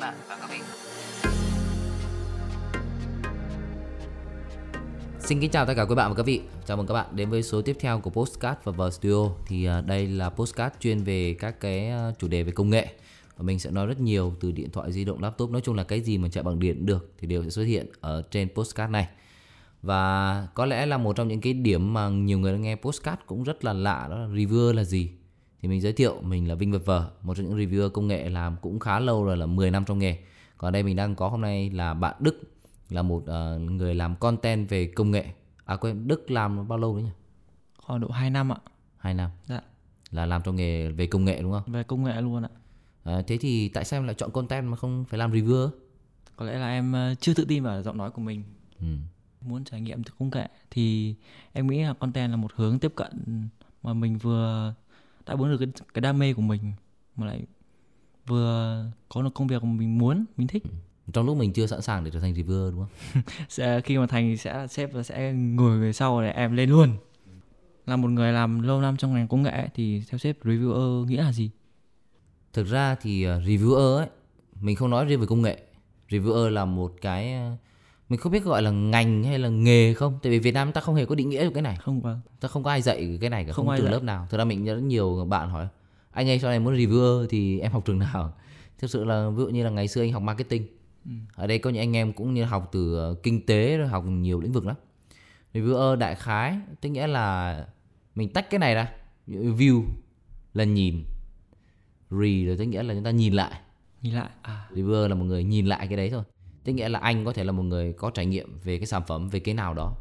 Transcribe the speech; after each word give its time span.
bạn 0.00 0.14
và 0.28 0.36
các 0.40 0.48
bạn 0.48 0.60
Xin 5.18 5.40
kính 5.40 5.50
chào 5.50 5.66
tất 5.66 5.74
cả 5.76 5.84
quý 5.84 5.94
bạn 5.94 6.10
và 6.10 6.16
các 6.16 6.26
vị. 6.26 6.40
Chào 6.66 6.76
mừng 6.76 6.86
các 6.86 6.94
bạn 6.94 7.06
đến 7.16 7.30
với 7.30 7.42
số 7.42 7.62
tiếp 7.62 7.76
theo 7.80 8.00
của 8.00 8.10
Postcard 8.10 8.60
và 8.64 8.72
Vờ 8.72 8.90
Studio. 8.90 9.28
Thì 9.46 9.64
à, 9.64 9.80
đây 9.80 10.06
là 10.06 10.30
Postcard 10.30 10.74
chuyên 10.80 11.04
về 11.04 11.36
các 11.38 11.60
cái 11.60 11.88
à, 11.88 12.12
chủ 12.18 12.28
đề 12.28 12.42
về 12.42 12.52
công 12.52 12.70
nghệ. 12.70 12.86
Và 13.36 13.42
mình 13.42 13.58
sẽ 13.58 13.70
nói 13.70 13.86
rất 13.86 14.00
nhiều 14.00 14.34
từ 14.40 14.52
điện 14.52 14.70
thoại 14.70 14.92
di 14.92 15.04
động, 15.04 15.22
laptop, 15.22 15.50
nói 15.50 15.60
chung 15.60 15.76
là 15.76 15.84
cái 15.84 16.00
gì 16.00 16.18
mà 16.18 16.28
chạy 16.28 16.44
bằng 16.44 16.58
điện 16.58 16.86
được 16.86 17.12
thì 17.18 17.26
đều 17.26 17.42
sẽ 17.44 17.50
xuất 17.50 17.62
hiện 17.62 17.86
ở 18.00 18.22
trên 18.30 18.48
Postcard 18.54 18.92
này. 18.92 19.08
Và 19.82 20.46
có 20.54 20.66
lẽ 20.66 20.86
là 20.86 20.98
một 20.98 21.16
trong 21.16 21.28
những 21.28 21.40
cái 21.40 21.52
điểm 21.52 21.92
mà 21.92 22.08
nhiều 22.08 22.38
người 22.38 22.58
nghe 22.58 22.76
Postcard 22.76 23.22
cũng 23.26 23.44
rất 23.44 23.64
là 23.64 23.72
lạ 23.72 24.06
đó 24.10 24.18
là 24.18 24.26
reviewer 24.26 24.72
là 24.72 24.84
gì 24.84 25.10
thì 25.62 25.68
mình 25.68 25.80
giới 25.80 25.92
thiệu 25.92 26.20
mình 26.22 26.48
là 26.48 26.54
Vinh 26.54 26.72
Vật 26.72 26.82
Vờ 26.84 27.10
một 27.22 27.34
trong 27.36 27.46
những 27.46 27.58
reviewer 27.58 27.90
công 27.90 28.08
nghệ 28.08 28.28
làm 28.28 28.56
cũng 28.60 28.78
khá 28.78 28.98
lâu 28.98 29.24
rồi 29.24 29.36
là 29.36 29.46
10 29.46 29.70
năm 29.70 29.84
trong 29.84 29.98
nghề. 29.98 30.18
Còn 30.58 30.72
đây 30.72 30.82
mình 30.82 30.96
đang 30.96 31.14
có 31.14 31.28
hôm 31.28 31.40
nay 31.40 31.70
là 31.70 31.94
bạn 31.94 32.14
Đức 32.20 32.40
là 32.90 33.02
một 33.02 33.22
uh, 33.22 33.60
người 33.60 33.94
làm 33.94 34.16
content 34.16 34.68
về 34.68 34.86
công 34.86 35.10
nghệ. 35.10 35.24
À 35.64 35.76
quên 35.76 36.08
Đức 36.08 36.30
làm 36.30 36.68
bao 36.68 36.78
lâu 36.78 36.94
đấy 36.94 37.02
nhỉ? 37.02 37.10
Khoảng 37.78 38.00
độ 38.00 38.08
2 38.08 38.30
năm 38.30 38.52
ạ. 38.52 38.58
2 38.96 39.14
năm. 39.14 39.30
Dạ. 39.46 39.60
Là 40.10 40.26
làm 40.26 40.42
trong 40.42 40.56
nghề 40.56 40.88
về 40.88 41.06
công 41.06 41.24
nghệ 41.24 41.42
đúng 41.42 41.52
không? 41.52 41.72
Về 41.72 41.82
công 41.82 42.04
nghệ 42.04 42.20
luôn 42.20 42.42
ạ. 42.42 42.50
À, 43.04 43.22
thế 43.26 43.38
thì 43.38 43.68
tại 43.68 43.84
sao 43.84 43.98
em 43.98 44.06
lại 44.06 44.14
chọn 44.14 44.30
content 44.30 44.66
mà 44.66 44.76
không 44.76 45.04
phải 45.04 45.18
làm 45.18 45.32
reviewer? 45.32 45.68
Có 46.36 46.46
lẽ 46.46 46.58
là 46.58 46.68
em 46.68 46.92
ờ, 46.92 47.14
chưa 47.20 47.34
tự 47.34 47.44
tin 47.44 47.62
vào 47.62 47.82
giọng 47.82 47.96
nói 47.96 48.10
của 48.10 48.22
mình. 48.22 48.42
Ừ. 48.78 48.86
muốn 49.40 49.64
trải 49.64 49.80
nghiệm 49.80 50.02
công 50.18 50.30
nghệ 50.30 50.48
thì 50.70 51.14
em 51.52 51.66
nghĩ 51.66 51.82
là 51.82 51.94
content 51.94 52.30
là 52.30 52.36
một 52.36 52.52
hướng 52.54 52.78
tiếp 52.78 52.92
cận 52.96 53.48
mà 53.82 53.92
mình 53.92 54.18
vừa 54.18 54.74
đáp 55.26 55.38
ứng 55.38 55.50
được 55.50 55.58
cái, 55.58 55.68
cái 55.94 56.00
đam 56.00 56.18
mê 56.18 56.32
của 56.32 56.42
mình 56.42 56.72
mà 57.16 57.26
lại 57.26 57.42
vừa 58.26 58.84
có 59.08 59.22
được 59.22 59.34
công 59.34 59.46
việc 59.46 59.64
mà 59.64 59.70
mình 59.70 59.98
muốn 59.98 60.24
mình 60.36 60.46
thích. 60.46 60.62
Trong 61.12 61.26
lúc 61.26 61.36
mình 61.36 61.52
chưa 61.52 61.66
sẵn 61.66 61.82
sàng 61.82 62.04
để 62.04 62.10
trở 62.10 62.20
thành 62.20 62.34
reviewer 62.34 62.70
đúng 62.70 62.80
không? 62.80 63.22
Sẽ 63.48 63.80
khi 63.80 63.98
mà 63.98 64.06
thành 64.06 64.36
sẽ 64.36 64.66
sếp 64.66 64.92
và 64.92 65.02
sẽ 65.02 65.32
ngồi 65.32 65.78
về 65.78 65.92
sau 65.92 66.22
để 66.22 66.30
em 66.30 66.56
lên 66.56 66.70
luôn. 66.70 66.96
Là 67.86 67.96
một 67.96 68.08
người 68.08 68.32
làm 68.32 68.62
lâu 68.62 68.80
năm 68.80 68.96
trong 68.96 69.14
ngành 69.14 69.28
công 69.28 69.42
nghệ 69.42 69.68
thì 69.74 70.02
theo 70.10 70.18
sếp 70.18 70.44
reviewer 70.44 71.04
nghĩa 71.04 71.22
là 71.22 71.32
gì? 71.32 71.50
Thực 72.52 72.66
ra 72.66 72.94
thì 72.94 73.26
uh, 73.26 73.42
reviewer 73.42 73.96
ấy 73.96 74.08
mình 74.60 74.76
không 74.76 74.90
nói 74.90 75.04
riêng 75.04 75.20
về 75.20 75.26
công 75.26 75.42
nghệ. 75.42 75.62
Reviewer 76.08 76.48
là 76.48 76.64
một 76.64 76.92
cái 77.00 77.34
mình 78.10 78.20
không 78.20 78.32
biết 78.32 78.44
gọi 78.44 78.62
là 78.62 78.70
ngành 78.70 79.24
hay 79.24 79.38
là 79.38 79.48
nghề 79.48 79.94
không? 79.94 80.18
Tại 80.22 80.32
vì 80.32 80.38
Việt 80.38 80.54
Nam 80.54 80.72
ta 80.72 80.80
không 80.80 80.94
hề 80.94 81.04
có 81.04 81.14
định 81.14 81.30
nghĩa 81.30 81.44
được 81.44 81.50
cái 81.54 81.62
này. 81.62 81.76
Không 81.76 82.00
vâng. 82.00 82.20
Ta 82.40 82.48
không 82.48 82.62
có 82.62 82.70
ai 82.70 82.82
dạy 82.82 83.18
cái 83.20 83.30
này 83.30 83.44
cả 83.44 83.52
Không 83.52 83.66
không, 83.66 83.78
dạy. 83.78 83.92
lớp 83.92 84.02
nào. 84.02 84.26
Thực 84.30 84.38
ra 84.38 84.44
mình 84.44 84.64
rất 84.64 84.82
nhiều 84.82 85.26
bạn 85.28 85.50
hỏi 85.50 85.68
anh 86.10 86.28
ơi 86.28 86.38
sau 86.38 86.50
này 86.50 86.60
muốn 86.60 86.74
reviewer 86.74 87.26
thì 87.26 87.60
em 87.60 87.72
học 87.72 87.84
trường 87.84 87.98
nào? 87.98 88.34
Thực 88.78 88.90
sự 88.90 89.04
là 89.04 89.28
ví 89.28 89.36
dụ 89.36 89.48
như 89.48 89.64
là 89.64 89.70
ngày 89.70 89.88
xưa 89.88 90.02
anh 90.02 90.12
học 90.12 90.22
marketing. 90.22 90.66
Ừ. 91.04 91.10
ở 91.34 91.46
đây 91.46 91.58
có 91.58 91.70
những 91.70 91.82
anh 91.82 91.96
em 91.96 92.12
cũng 92.12 92.34
như 92.34 92.44
học 92.44 92.68
từ 92.72 92.96
ờ, 92.96 93.14
kinh 93.22 93.46
tế 93.46 93.76
rồi 93.76 93.88
học 93.88 94.04
nhiều 94.06 94.40
lĩnh 94.40 94.52
vực 94.52 94.66
lắm. 94.66 94.76
Reviewer 95.54 95.96
đại 95.96 96.14
khái 96.14 96.58
tức 96.80 96.88
nghĩa 96.88 97.06
là 97.06 97.66
mình 98.14 98.32
tách 98.32 98.50
cái 98.50 98.58
này 98.58 98.74
ra. 98.74 98.92
View 99.28 99.82
là 100.54 100.64
nhìn 100.64 101.04
re 102.10 102.44
rồi 102.46 102.56
tức 102.58 102.64
nghĩa 102.64 102.82
là 102.82 102.94
chúng 102.94 103.04
ta 103.04 103.10
nhìn 103.10 103.32
lại. 103.32 103.60
Nhìn 104.02 104.14
lại 104.14 104.28
à. 104.42 104.68
Reviewer 104.74 105.08
là 105.08 105.14
một 105.14 105.24
người 105.24 105.44
nhìn 105.44 105.66
lại 105.66 105.86
cái 105.86 105.96
đấy 105.96 106.10
thôi 106.10 106.22
tức 106.64 106.72
nghĩa 106.72 106.88
là 106.88 106.98
anh 106.98 107.24
có 107.24 107.32
thể 107.32 107.44
là 107.44 107.52
một 107.52 107.62
người 107.62 107.92
có 107.92 108.10
trải 108.10 108.26
nghiệm 108.26 108.58
về 108.64 108.78
cái 108.78 108.86
sản 108.86 109.02
phẩm 109.06 109.28
về 109.28 109.40
cái 109.40 109.54
nào 109.54 109.74
đó. 109.74 109.96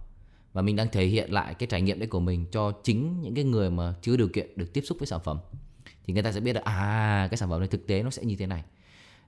Và 0.54 0.62
mình 0.62 0.76
đang 0.76 0.88
thể 0.92 1.06
hiện 1.06 1.32
lại 1.32 1.54
cái 1.54 1.68
trải 1.68 1.82
nghiệm 1.82 2.00
đấy 2.00 2.08
của 2.08 2.20
mình 2.20 2.46
cho 2.52 2.72
chính 2.84 3.22
những 3.22 3.36
cái 3.36 3.44
người 3.44 3.70
mà 3.70 3.94
chưa 4.02 4.18
điều 4.18 4.28
kiện 4.28 4.50
được 4.56 4.74
tiếp 4.74 4.82
xúc 4.82 5.00
với 5.00 5.08
sản 5.08 5.20
phẩm. 5.24 5.40
Thì 6.06 6.14
người 6.14 6.24
ta 6.24 6.32
sẽ 6.32 6.40
biết 6.40 6.54
là 6.54 6.62
à 6.66 7.28
cái 7.32 7.38
sản 7.38 7.50
phẩm 7.50 7.60
này 7.60 7.68
thực 7.68 7.88
tế 7.88 8.04
nó 8.04 8.10
sẽ 8.10 8.24
như 8.24 8.36
thế 8.36 8.48
này. 8.48 8.64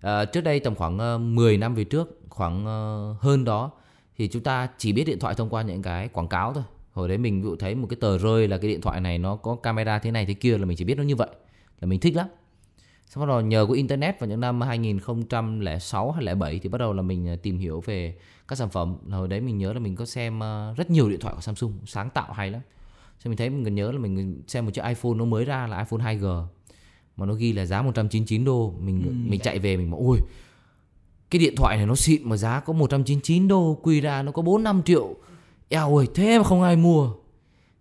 À, 0.01 0.25
trước 0.25 0.41
đây 0.41 0.59
tầm 0.59 0.75
khoảng 0.75 0.97
ờ, 0.97 1.17
10 1.17 1.57
năm 1.57 1.75
về 1.75 1.83
trước 1.83 2.19
khoảng 2.29 2.65
ờ, 2.65 3.15
hơn 3.19 3.45
đó 3.45 3.71
thì 4.17 4.27
chúng 4.27 4.43
ta 4.43 4.69
chỉ 4.77 4.93
biết 4.93 5.03
điện 5.03 5.19
thoại 5.19 5.35
thông 5.35 5.49
qua 5.49 5.61
những 5.61 5.81
cái 5.81 6.07
quảng 6.07 6.27
cáo 6.27 6.53
thôi. 6.53 6.63
Hồi 6.91 7.07
đấy 7.07 7.17
mình 7.17 7.41
ví 7.41 7.49
dụ 7.49 7.55
thấy 7.55 7.75
một 7.75 7.87
cái 7.89 7.97
tờ 8.01 8.17
rơi 8.17 8.47
là 8.47 8.57
cái 8.57 8.71
điện 8.71 8.81
thoại 8.81 9.01
này 9.01 9.17
nó 9.17 9.35
có 9.35 9.55
camera 9.55 9.99
thế 9.99 10.11
này 10.11 10.25
thế 10.25 10.33
kia 10.33 10.57
là 10.57 10.65
mình 10.65 10.77
chỉ 10.77 10.85
biết 10.85 10.97
nó 10.97 11.03
như 11.03 11.15
vậy. 11.15 11.29
Là 11.81 11.87
mình 11.87 11.99
thích 11.99 12.15
lắm 12.15 12.27
sau 13.13 13.25
đó 13.25 13.39
nhờ 13.39 13.65
có 13.65 13.73
internet 13.73 14.19
vào 14.19 14.29
những 14.29 14.39
năm 14.39 14.61
2006 14.61 16.11
hay 16.11 16.25
2007 16.25 16.59
thì 16.59 16.69
bắt 16.69 16.77
đầu 16.77 16.93
là 16.93 17.01
mình 17.01 17.27
à, 17.29 17.35
tìm 17.43 17.57
hiểu 17.57 17.81
về 17.85 18.15
các 18.47 18.57
sản 18.57 18.69
phẩm. 18.69 18.95
Hồi 19.09 19.27
đấy 19.27 19.41
mình 19.41 19.57
nhớ 19.57 19.73
là 19.73 19.79
mình 19.79 19.95
có 19.95 20.05
xem 20.05 20.43
à, 20.43 20.73
rất 20.77 20.89
nhiều 20.91 21.09
điện 21.09 21.19
thoại 21.19 21.35
của 21.35 21.41
Samsung, 21.41 21.73
sáng 21.85 22.09
tạo 22.09 22.33
hay 22.33 22.51
lắm. 22.51 22.61
Xong 23.19 23.31
mình 23.31 23.37
thấy 23.37 23.49
mình 23.49 23.63
còn 23.63 23.75
nhớ 23.75 23.91
là 23.91 23.99
mình 23.99 24.41
xem 24.47 24.65
một 24.65 24.71
chiếc 24.73 24.83
iPhone 24.85 25.13
nó 25.15 25.25
mới 25.25 25.45
ra 25.45 25.67
là 25.67 25.79
iPhone 25.79 26.15
2G 26.15 26.43
mà 27.17 27.25
nó 27.25 27.33
ghi 27.33 27.53
là 27.53 27.65
giá 27.65 27.81
199 27.81 28.45
đô. 28.45 28.73
Mình 28.79 29.01
Ừ. 29.05 29.11
mình 29.29 29.39
chạy 29.39 29.59
về 29.59 29.77
mình 29.77 29.91
bảo 29.91 29.99
ôi 29.99 30.17
cái 31.29 31.39
điện 31.39 31.55
thoại 31.57 31.77
này 31.77 31.85
nó 31.85 31.95
xịn 31.95 32.29
mà 32.29 32.37
giá 32.37 32.59
có 32.59 32.73
199 32.73 33.47
đô, 33.47 33.77
quy 33.83 34.01
ra 34.01 34.23
nó 34.23 34.31
có 34.31 34.41
4 34.41 34.63
5 34.63 34.81
triệu. 34.85 35.15
Eo 35.69 35.97
ơi, 35.97 36.07
thế 36.15 36.37
mà 36.37 36.43
không 36.43 36.61
ai 36.61 36.75
mua. 36.75 37.13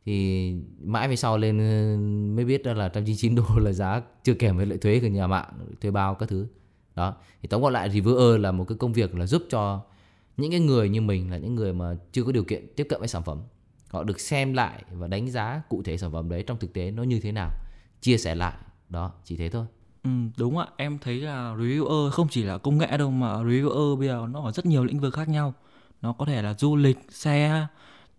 Thì 0.05 0.55
mãi 0.83 1.09
về 1.09 1.17
sau 1.17 1.39
lên 1.39 1.57
mới 2.37 2.45
biết 2.45 2.65
ra 2.65 2.75
là 2.75 2.85
199 2.85 3.35
đô 3.35 3.45
là 3.59 3.73
giá 3.73 4.03
chưa 4.25 4.35
kèm 4.35 4.57
với 4.57 4.67
lợi 4.67 4.79
thuế 4.79 5.01
của 5.01 5.07
nhà 5.07 5.27
mạng, 5.27 5.53
thuê 5.81 5.91
bao 5.91 6.15
các 6.15 6.29
thứ. 6.29 6.47
Đó. 6.95 7.15
Thì 7.43 7.49
tóm 7.49 7.61
gọn 7.61 7.73
lại 7.73 7.89
reviewer 7.89 8.39
là 8.39 8.53
một 8.53 8.65
cái 8.69 8.79
công 8.79 8.93
việc 8.93 9.15
là 9.15 9.27
giúp 9.27 9.43
cho 9.51 9.81
những 10.37 10.51
cái 10.51 10.61
người 10.61 10.89
như 10.89 11.01
mình 11.01 11.31
là 11.31 11.39
những 11.39 11.55
người 11.55 11.73
mà 11.73 11.97
chưa 12.13 12.25
có 12.25 12.33
điều 12.33 12.45
kiện 12.45 12.67
tiếp 12.77 12.87
cận 12.89 12.99
với 12.99 13.09
sản 13.09 13.23
phẩm. 13.23 13.39
Họ 13.89 14.03
được 14.03 14.21
xem 14.21 14.53
lại 14.53 14.85
và 14.91 15.07
đánh 15.07 15.31
giá 15.31 15.63
cụ 15.69 15.83
thể 15.83 15.97
sản 15.97 16.13
phẩm 16.13 16.29
đấy 16.29 16.43
trong 16.43 16.59
thực 16.59 16.73
tế 16.73 16.91
nó 16.91 17.03
như 17.03 17.21
thế 17.21 17.33
nào, 17.33 17.51
chia 18.01 18.19
sẻ 18.19 18.35
lại. 18.35 18.55
Đó, 18.89 19.13
chỉ 19.25 19.37
thế 19.37 19.49
thôi. 19.49 19.67
Ừ, 20.05 20.11
đúng 20.37 20.59
ạ 20.59 20.67
em 20.77 20.99
thấy 20.99 21.21
là 21.21 21.55
reviewer 21.55 22.11
không 22.11 22.29
chỉ 22.31 22.43
là 22.43 22.59
công 22.59 22.79
nghệ 22.79 22.97
đâu 22.99 23.11
mà 23.11 23.33
reviewer 23.33 23.97
bây 23.97 24.09
giờ 24.09 24.27
nó 24.31 24.43
ở 24.43 24.53
rất 24.53 24.67
nhiều 24.67 24.85
lĩnh 24.85 25.01
vực 25.01 25.15
khác 25.15 25.29
nhau 25.29 25.55
nó 26.03 26.13
có 26.13 26.25
thể 26.25 26.43
là 26.43 26.55
du 26.55 26.77
lịch 26.77 26.99
xe 27.11 27.67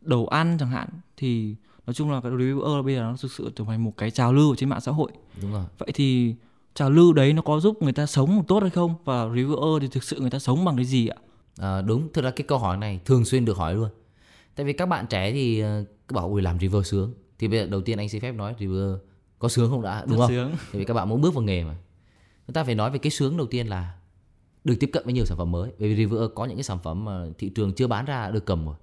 đồ 0.01 0.25
ăn 0.25 0.57
chẳng 0.59 0.69
hạn 0.69 0.89
thì 1.17 1.55
nói 1.87 1.93
chung 1.93 2.11
là 2.11 2.21
cái 2.21 2.31
reviewer 2.31 2.83
bây 2.83 2.95
giờ 2.95 3.01
nó 3.01 3.15
thực 3.21 3.31
sự 3.31 3.51
trở 3.55 3.63
thành 3.67 3.83
một 3.83 3.93
cái 3.97 4.11
trào 4.11 4.33
lưu 4.33 4.49
ở 4.49 4.55
trên 4.55 4.69
mạng 4.69 4.81
xã 4.81 4.91
hội 4.91 5.11
Đúng 5.41 5.53
rồi. 5.53 5.63
vậy 5.77 5.89
thì 5.93 6.35
trào 6.75 6.89
lưu 6.89 7.13
đấy 7.13 7.33
nó 7.33 7.41
có 7.41 7.59
giúp 7.59 7.77
người 7.81 7.93
ta 7.93 8.05
sống 8.05 8.43
tốt 8.47 8.59
hay 8.59 8.69
không 8.69 8.95
và 9.05 9.25
reviewer 9.25 9.79
thì 9.79 9.87
thực 9.87 10.03
sự 10.03 10.19
người 10.19 10.29
ta 10.29 10.39
sống 10.39 10.65
bằng 10.65 10.75
cái 10.75 10.85
gì 10.85 11.07
ạ 11.07 11.17
À, 11.57 11.81
đúng, 11.81 12.13
thực 12.13 12.21
ra 12.25 12.31
cái 12.31 12.45
câu 12.47 12.57
hỏi 12.57 12.77
này 12.77 12.99
thường 13.05 13.25
xuyên 13.25 13.45
được 13.45 13.57
hỏi 13.57 13.73
luôn. 13.75 13.89
Tại 14.55 14.65
vì 14.65 14.73
các 14.73 14.85
bạn 14.85 15.07
trẻ 15.07 15.31
thì 15.31 15.59
ờ, 15.59 15.83
cứ 16.07 16.13
bảo 16.13 16.27
ui 16.29 16.41
làm 16.41 16.57
reviewer 16.57 16.81
sướng. 16.81 17.13
Thì 17.39 17.47
bây 17.47 17.59
giờ 17.59 17.65
đầu 17.65 17.81
tiên 17.81 17.97
anh 17.97 18.09
xin 18.09 18.21
phép 18.21 18.31
nói 18.31 18.55
reviewer 18.59 18.97
có 19.39 19.49
sướng 19.49 19.69
không 19.69 19.81
đã, 19.81 20.05
đúng 20.07 20.17
Rất 20.17 20.21
không? 20.25 20.29
sướng. 20.29 20.49
Tại 20.51 20.79
vì 20.79 20.85
các 20.85 20.93
bạn 20.93 21.09
muốn 21.09 21.21
bước 21.21 21.33
vào 21.33 21.43
nghề 21.43 21.63
mà. 21.63 21.75
Chúng 22.47 22.53
ta 22.53 22.63
phải 22.63 22.75
nói 22.75 22.91
về 22.91 22.99
cái 22.99 23.11
sướng 23.11 23.37
đầu 23.37 23.47
tiên 23.47 23.67
là 23.67 23.93
được 24.63 24.75
tiếp 24.79 24.89
cận 24.93 25.03
với 25.05 25.13
nhiều 25.13 25.25
sản 25.25 25.37
phẩm 25.37 25.51
mới. 25.51 25.71
Bởi 25.79 25.93
vì 25.95 26.05
reviewer 26.05 26.29
có 26.29 26.45
những 26.45 26.57
cái 26.57 26.63
sản 26.63 26.79
phẩm 26.83 27.05
mà 27.05 27.25
thị 27.37 27.49
trường 27.49 27.73
chưa 27.73 27.87
bán 27.87 28.05
ra 28.05 28.29
được 28.31 28.45
cầm 28.45 28.65
rồi. 28.65 28.75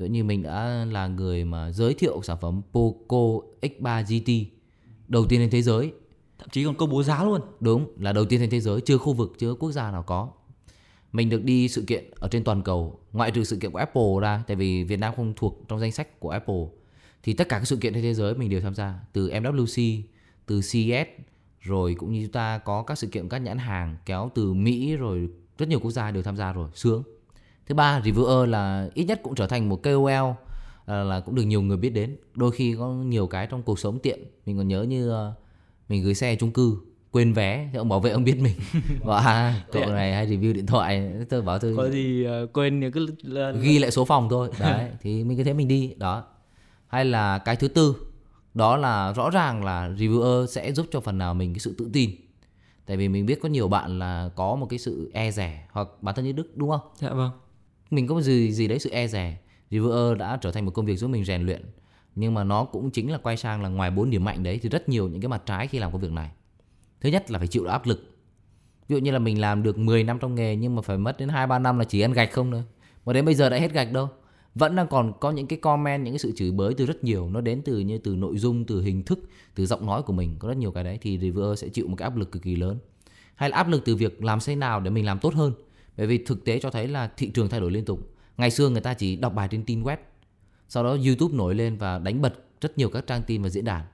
Ví 0.00 0.08
như 0.08 0.24
mình 0.24 0.42
đã 0.42 0.86
là 0.90 1.06
người 1.06 1.44
mà 1.44 1.70
giới 1.70 1.94
thiệu 1.94 2.20
sản 2.22 2.36
phẩm 2.40 2.62
Poco 2.72 3.46
X3 3.62 4.02
GT 4.02 4.52
đầu 5.08 5.26
tiên 5.26 5.40
trên 5.40 5.50
thế 5.50 5.62
giới 5.62 5.92
thậm 6.38 6.48
chí 6.48 6.64
còn 6.64 6.74
công 6.74 6.90
bố 6.90 7.02
giá 7.02 7.24
luôn 7.24 7.40
Đúng, 7.60 7.92
là 7.98 8.12
đầu 8.12 8.24
tiên 8.24 8.40
trên 8.40 8.50
thế 8.50 8.60
giới, 8.60 8.80
chưa 8.80 8.98
khu 8.98 9.12
vực, 9.12 9.32
chưa 9.38 9.54
quốc 9.54 9.72
gia 9.72 9.90
nào 9.90 10.02
có. 10.02 10.28
Mình 11.12 11.28
được 11.28 11.44
đi 11.44 11.68
sự 11.68 11.84
kiện 11.86 12.10
ở 12.14 12.28
trên 12.28 12.44
toàn 12.44 12.62
cầu, 12.62 13.00
ngoại 13.12 13.30
trừ 13.30 13.44
sự 13.44 13.56
kiện 13.56 13.70
của 13.70 13.78
Apple 13.78 14.02
ra, 14.20 14.44
tại 14.46 14.56
vì 14.56 14.84
Việt 14.84 14.96
Nam 14.96 15.14
không 15.16 15.32
thuộc 15.36 15.64
trong 15.68 15.80
danh 15.80 15.92
sách 15.92 16.20
của 16.20 16.30
Apple. 16.30 16.64
Thì 17.22 17.32
tất 17.32 17.48
cả 17.48 17.58
các 17.58 17.64
sự 17.64 17.76
kiện 17.76 17.94
trên 17.94 18.02
thế 18.02 18.14
giới 18.14 18.34
mình 18.34 18.50
đều 18.50 18.60
tham 18.60 18.74
gia, 18.74 18.94
từ 19.12 19.30
MWC, 19.30 20.00
từ 20.46 20.60
CES, 20.60 21.08
rồi 21.60 21.94
cũng 21.98 22.12
như 22.12 22.22
chúng 22.22 22.32
ta 22.32 22.58
có 22.58 22.82
các 22.82 22.98
sự 22.98 23.06
kiện 23.06 23.28
các 23.28 23.38
nhãn 23.38 23.58
hàng 23.58 23.96
kéo 24.06 24.30
từ 24.34 24.52
Mỹ 24.52 24.96
rồi 24.96 25.28
rất 25.58 25.68
nhiều 25.68 25.80
quốc 25.80 25.90
gia 25.90 26.10
đều 26.10 26.22
tham 26.22 26.36
gia 26.36 26.52
rồi, 26.52 26.70
sướng. 26.74 27.02
Thứ 27.70 27.74
ba, 27.74 28.00
reviewer 28.00 28.46
là 28.46 28.88
ít 28.94 29.04
nhất 29.04 29.20
cũng 29.22 29.34
trở 29.34 29.46
thành 29.46 29.68
một 29.68 29.82
KOL 29.82 30.34
là, 30.86 31.02
là 31.04 31.20
cũng 31.20 31.34
được 31.34 31.42
nhiều 31.42 31.62
người 31.62 31.76
biết 31.76 31.90
đến. 31.90 32.16
Đôi 32.34 32.52
khi 32.52 32.74
có 32.78 32.88
nhiều 32.88 33.26
cái 33.26 33.46
trong 33.46 33.62
cuộc 33.62 33.78
sống 33.78 33.98
tiện, 33.98 34.20
mình 34.46 34.56
còn 34.58 34.68
nhớ 34.68 34.82
như 34.82 35.10
ờ, 35.10 35.32
mình 35.88 36.04
gửi 36.04 36.14
xe 36.14 36.36
chung 36.36 36.50
cư 36.50 36.76
quên 37.10 37.32
vé 37.32 37.68
thì 37.72 37.78
ông 37.78 37.88
bảo 37.88 38.00
vệ 38.00 38.10
ông 38.10 38.24
biết 38.24 38.36
mình. 38.40 38.54
Bảo 39.04 39.18
à 39.18 39.64
cậu 39.72 39.86
này 39.86 40.14
hay 40.14 40.26
review 40.26 40.52
điện 40.52 40.66
thoại. 40.66 41.12
Tôi 41.28 41.42
bảo 41.42 41.58
tôi 41.58 41.76
có 41.76 41.90
gì 41.90 42.24
ờ, 42.24 42.46
quên 42.52 42.90
cứ 42.92 43.06
là- 43.22 43.52
ghi 43.52 43.78
lại 43.78 43.90
số 43.90 44.04
phòng 44.04 44.28
thôi. 44.30 44.50
Đấy 44.60 44.90
thì 45.00 45.24
mình 45.24 45.38
cứ 45.38 45.44
thế 45.44 45.52
mình 45.52 45.68
đi. 45.68 45.94
Đó. 45.96 46.24
Hay 46.86 47.04
là 47.04 47.38
cái 47.38 47.56
thứ 47.56 47.68
tư 47.68 47.96
đó 48.54 48.76
là 48.76 49.12
rõ 49.12 49.30
ràng 49.30 49.64
là 49.64 49.88
reviewer 49.88 50.46
sẽ 50.46 50.72
giúp 50.72 50.86
cho 50.90 51.00
phần 51.00 51.18
nào 51.18 51.34
mình 51.34 51.54
cái 51.54 51.58
sự 51.60 51.74
tự 51.78 51.90
tin. 51.92 52.10
Tại 52.86 52.96
vì 52.96 53.08
mình 53.08 53.26
biết 53.26 53.40
có 53.42 53.48
nhiều 53.48 53.68
bạn 53.68 53.98
là 53.98 54.30
có 54.36 54.54
một 54.56 54.66
cái 54.70 54.78
sự 54.78 55.10
e 55.14 55.30
rẻ 55.30 55.66
hoặc 55.70 55.88
bản 56.00 56.14
thân 56.14 56.24
như 56.24 56.32
đức 56.32 56.56
đúng 56.56 56.70
không? 56.70 56.80
Dạ 56.96 57.12
vâng 57.12 57.30
mình 57.90 58.06
có 58.06 58.20
gì 58.20 58.52
gì 58.52 58.68
đấy 58.68 58.78
sự 58.78 58.90
e 58.90 59.06
rè, 59.06 59.38
reviewer 59.70 60.14
đã 60.14 60.38
trở 60.40 60.52
thành 60.52 60.66
một 60.66 60.70
công 60.74 60.86
việc 60.86 60.96
giúp 60.96 61.08
mình 61.08 61.24
rèn 61.24 61.42
luyện. 61.42 61.64
Nhưng 62.14 62.34
mà 62.34 62.44
nó 62.44 62.64
cũng 62.64 62.90
chính 62.90 63.10
là 63.10 63.18
quay 63.18 63.36
sang 63.36 63.62
là 63.62 63.68
ngoài 63.68 63.90
bốn 63.90 64.10
điểm 64.10 64.24
mạnh 64.24 64.42
đấy 64.42 64.58
thì 64.62 64.68
rất 64.68 64.88
nhiều 64.88 65.08
những 65.08 65.20
cái 65.20 65.28
mặt 65.28 65.42
trái 65.46 65.66
khi 65.66 65.78
làm 65.78 65.92
công 65.92 66.00
việc 66.00 66.12
này. 66.12 66.30
Thứ 67.00 67.08
nhất 67.08 67.30
là 67.30 67.38
phải 67.38 67.48
chịu 67.48 67.64
áp 67.64 67.86
lực. 67.86 68.04
Ví 68.88 68.96
dụ 68.96 69.02
như 69.02 69.10
là 69.10 69.18
mình 69.18 69.40
làm 69.40 69.62
được 69.62 69.78
10 69.78 70.04
năm 70.04 70.18
trong 70.18 70.34
nghề 70.34 70.56
nhưng 70.56 70.76
mà 70.76 70.82
phải 70.82 70.98
mất 70.98 71.18
đến 71.18 71.28
2 71.28 71.46
3 71.46 71.58
năm 71.58 71.78
là 71.78 71.84
chỉ 71.84 72.00
ăn 72.00 72.12
gạch 72.12 72.32
không 72.32 72.50
nữa 72.50 72.62
mà 73.06 73.12
đến 73.12 73.24
bây 73.24 73.34
giờ 73.34 73.50
đã 73.50 73.56
hết 73.56 73.72
gạch 73.72 73.92
đâu. 73.92 74.08
Vẫn 74.54 74.76
đang 74.76 74.88
còn 74.88 75.12
có 75.20 75.30
những 75.30 75.46
cái 75.46 75.58
comment 75.58 76.04
những 76.04 76.14
cái 76.14 76.18
sự 76.18 76.32
chửi 76.36 76.50
bới 76.50 76.74
từ 76.74 76.86
rất 76.86 77.04
nhiều. 77.04 77.30
Nó 77.30 77.40
đến 77.40 77.62
từ 77.64 77.78
như 77.78 77.98
từ 77.98 78.16
nội 78.16 78.38
dung 78.38 78.64
từ 78.64 78.82
hình 78.82 79.02
thức 79.02 79.18
từ 79.54 79.66
giọng 79.66 79.86
nói 79.86 80.02
của 80.02 80.12
mình. 80.12 80.36
Có 80.38 80.48
rất 80.48 80.56
nhiều 80.56 80.72
cái 80.72 80.84
đấy 80.84 80.98
thì 81.00 81.18
reviewer 81.18 81.54
sẽ 81.54 81.68
chịu 81.68 81.88
một 81.88 81.96
cái 81.96 82.04
áp 82.04 82.16
lực 82.16 82.32
cực 82.32 82.42
kỳ 82.42 82.56
lớn. 82.56 82.78
Hay 83.34 83.50
là 83.50 83.56
áp 83.56 83.68
lực 83.68 83.84
từ 83.84 83.96
việc 83.96 84.24
làm 84.24 84.38
thế 84.46 84.56
nào 84.56 84.80
để 84.80 84.90
mình 84.90 85.06
làm 85.06 85.18
tốt 85.18 85.34
hơn 85.34 85.52
bởi 86.00 86.06
vì 86.06 86.18
thực 86.18 86.44
tế 86.44 86.58
cho 86.58 86.70
thấy 86.70 86.88
là 86.88 87.10
thị 87.16 87.30
trường 87.30 87.48
thay 87.48 87.60
đổi 87.60 87.70
liên 87.70 87.84
tục. 87.84 88.14
Ngày 88.36 88.50
xưa 88.50 88.68
người 88.68 88.80
ta 88.80 88.94
chỉ 88.94 89.16
đọc 89.16 89.34
bài 89.34 89.48
trên 89.50 89.64
tin 89.64 89.82
web 89.82 89.96
sau 90.68 90.84
đó 90.84 90.96
youtube 91.06 91.36
nổi 91.36 91.54
lên 91.54 91.76
và 91.76 91.98
đánh 91.98 92.20
bật 92.20 92.34
rất 92.60 92.78
nhiều 92.78 92.90
các 92.90 93.06
trang 93.06 93.22
tin 93.26 93.42
và 93.42 93.48
diễn 93.48 93.64
đàn. 93.64 93.84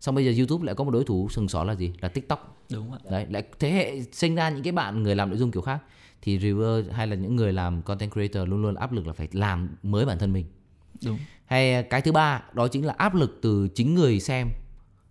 Xong 0.00 0.14
bây 0.14 0.24
giờ 0.24 0.32
youtube 0.38 0.66
lại 0.66 0.74
có 0.74 0.84
một 0.84 0.90
đối 0.90 1.04
thủ 1.04 1.28
sừng 1.30 1.48
sỏ 1.48 1.64
là 1.64 1.74
gì? 1.74 1.92
Là 2.00 2.08
tiktok. 2.08 2.66
Đúng 2.72 2.92
ạ. 2.92 2.98
Đấy 3.10 3.26
lại 3.30 3.44
thế 3.58 3.70
hệ 3.70 4.02
sinh 4.12 4.34
ra 4.34 4.50
những 4.50 4.62
cái 4.62 4.72
bạn 4.72 5.02
người 5.02 5.16
làm 5.16 5.28
nội 5.28 5.38
dung 5.38 5.50
kiểu 5.50 5.62
khác. 5.62 5.78
Thì 6.22 6.38
reviewer 6.38 6.92
hay 6.92 7.06
là 7.06 7.16
những 7.16 7.36
người 7.36 7.52
làm 7.52 7.82
content 7.82 8.12
creator 8.12 8.48
luôn 8.48 8.62
luôn 8.62 8.74
áp 8.74 8.92
lực 8.92 9.06
là 9.06 9.12
phải 9.12 9.28
làm 9.32 9.68
mới 9.82 10.06
bản 10.06 10.18
thân 10.18 10.32
mình. 10.32 10.46
Đúng. 11.04 11.18
Hay 11.44 11.82
cái 11.82 12.00
thứ 12.00 12.12
ba 12.12 12.42
đó 12.52 12.68
chính 12.68 12.86
là 12.86 12.94
áp 12.98 13.14
lực 13.14 13.38
từ 13.42 13.68
chính 13.74 13.94
người 13.94 14.20
xem 14.20 14.48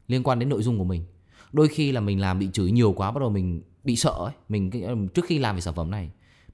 liên 0.07 0.23
quan 0.23 0.39
đến 0.39 0.49
nội 0.49 0.63
dung 0.63 0.77
của 0.77 0.83
mình. 0.83 1.03
Đôi 1.51 1.67
khi 1.67 1.91
là 1.91 2.01
mình 2.01 2.19
làm 2.19 2.39
bị 2.39 2.49
chửi 2.53 2.71
nhiều 2.71 2.93
quá 2.93 3.11
bắt 3.11 3.19
đầu 3.19 3.29
mình 3.29 3.61
bị 3.83 3.95
sợ 3.95 4.13
ấy. 4.17 4.33
Mình 4.49 4.71
trước 5.13 5.25
khi 5.25 5.39
làm 5.39 5.55
về 5.55 5.61
sản 5.61 5.73
phẩm 5.73 5.91
này 5.91 6.09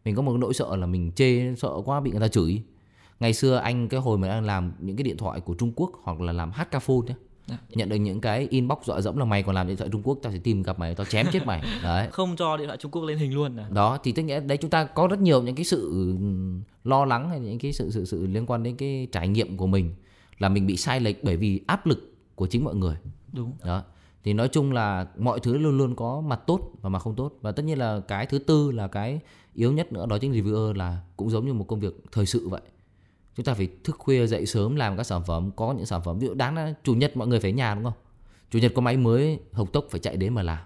mình 0.06 0.16
có 0.16 0.22
một 0.22 0.38
nỗi 0.38 0.54
sợ 0.54 0.76
là 0.76 0.86
mình 0.86 1.12
chê 1.16 1.56
sợ 1.56 1.70
quá 1.86 2.00
bị 2.00 2.12
người 2.12 2.20
ta 2.20 2.28
chửi. 2.28 2.62
Ngày 3.20 3.34
xưa 3.34 3.56
anh 3.56 3.88
cái 3.88 4.00
hồi 4.00 4.18
mà 4.18 4.28
đang 4.28 4.46
làm 4.46 4.72
những 4.80 4.96
cái 4.96 5.04
điện 5.04 5.18
thoại 5.18 5.40
của 5.40 5.54
Trung 5.54 5.72
Quốc 5.76 5.92
hoặc 6.04 6.22
là 6.22 6.34
làm 6.34 6.52
HK 6.52 6.82
Phone 6.82 7.08
ấy, 7.08 7.16
Dạ. 7.48 7.58
nhận 7.70 7.90
được 7.90 7.96
những 7.96 8.22
cái 8.22 8.48
inbox 8.50 8.78
dọa 8.84 9.02
dẫm 9.02 9.18
là 9.18 9.26
mày 9.26 9.44
còn 9.44 9.56
làm 9.56 9.68
điện 9.68 9.78
thoại 9.78 9.90
Trung 9.94 10.02
Quốc 10.04 10.20
tao 10.24 10.34
sẽ 10.34 10.40
tìm 10.40 10.64
gặp 10.64 10.80
mày 10.80 10.96
tao 10.96 11.06
chém 11.06 11.26
chết 11.32 11.46
mày. 11.46 11.64
Đấy. 11.84 12.08
Không 12.12 12.36
cho 12.36 12.58
điện 12.58 12.68
thoại 12.68 12.78
Trung 12.78 12.92
Quốc 12.92 13.02
lên 13.02 13.18
hình 13.18 13.34
luôn 13.34 13.58
à? 13.58 13.68
Đó 13.72 13.98
thì 14.04 14.12
tức 14.12 14.24
nghĩa 14.24 14.40
đấy 14.40 14.58
chúng 14.58 14.70
ta 14.70 14.84
có 14.84 15.08
rất 15.08 15.20
nhiều 15.20 15.44
những 15.44 15.56
cái 15.56 15.66
sự 15.66 16.14
lo 16.84 17.06
lắng 17.06 17.30
hay 17.30 17.40
những 17.40 17.60
cái 17.60 17.74
sự 17.74 17.92
sự 17.92 18.06
sự 18.06 18.28
liên 18.28 18.46
quan 18.46 18.64
đến 18.64 18.76
cái 18.76 19.08
trải 19.12 19.28
nghiệm 19.28 19.58
của 19.58 19.68
mình 19.68 19.96
là 20.40 20.50
mình 20.50 20.68
bị 20.68 20.78
sai 20.78 21.00
lệch 21.00 21.24
bởi 21.24 21.38
vì 21.38 21.62
áp 21.68 21.86
lực 21.88 22.14
của 22.36 22.48
chính 22.48 22.64
mọi 22.64 22.76
người. 22.76 22.96
Đúng. 23.34 23.52
Đó 23.66 23.84
thì 24.26 24.34
nói 24.34 24.48
chung 24.48 24.72
là 24.72 25.08
mọi 25.18 25.40
thứ 25.40 25.58
luôn 25.58 25.78
luôn 25.78 25.96
có 25.96 26.22
mặt 26.22 26.40
tốt 26.48 26.72
và 26.82 26.90
mặt 26.90 27.00
không 27.00 27.16
tốt. 27.16 27.34
Và 27.42 27.52
tất 27.52 27.64
nhiên 27.64 27.78
là 27.78 28.00
cái 28.08 28.26
thứ 28.26 28.40
tư 28.40 28.72
là 28.72 28.88
cái 28.88 29.20
yếu 29.54 29.74
nhất 29.74 29.92
nữa, 29.94 30.06
đó 30.06 30.18
chính 30.18 30.32
là 30.32 30.38
reviewer 30.38 30.74
là 30.74 31.02
cũng 31.18 31.30
giống 31.30 31.46
như 31.46 31.54
một 31.54 31.66
công 31.68 31.80
việc 31.80 32.04
thời 32.12 32.26
sự 32.26 32.50
vậy. 32.50 32.62
Chúng 33.36 33.46
ta 33.46 33.54
phải 33.54 33.70
thức 33.84 33.96
khuya 34.00 34.28
dậy 34.28 34.46
sớm 34.46 34.76
làm 34.76 34.98
các 34.98 35.04
sản 35.04 35.24
phẩm, 35.28 35.52
có 35.56 35.74
những 35.74 35.86
sản 35.86 36.02
phẩm. 36.04 36.20
Ví 36.20 36.28
dụ 36.28 36.34
đáng 36.34 36.56
là 36.56 36.74
chủ 36.84 36.94
nhật 36.94 37.18
mọi 37.18 37.28
người 37.28 37.40
phải 37.40 37.52
nhà, 37.52 37.76
đúng 37.76 37.84
không? 37.84 37.94
Chủ 38.52 38.60
nhật 38.60 38.72
có 38.76 38.82
máy 38.82 38.98
mới, 38.98 39.40
hộc 39.52 39.74
tốc 39.74 39.86
phải 39.90 40.00
chạy 40.00 40.18
đến 40.18 40.34
mà 40.34 40.44
làm. 40.44 40.64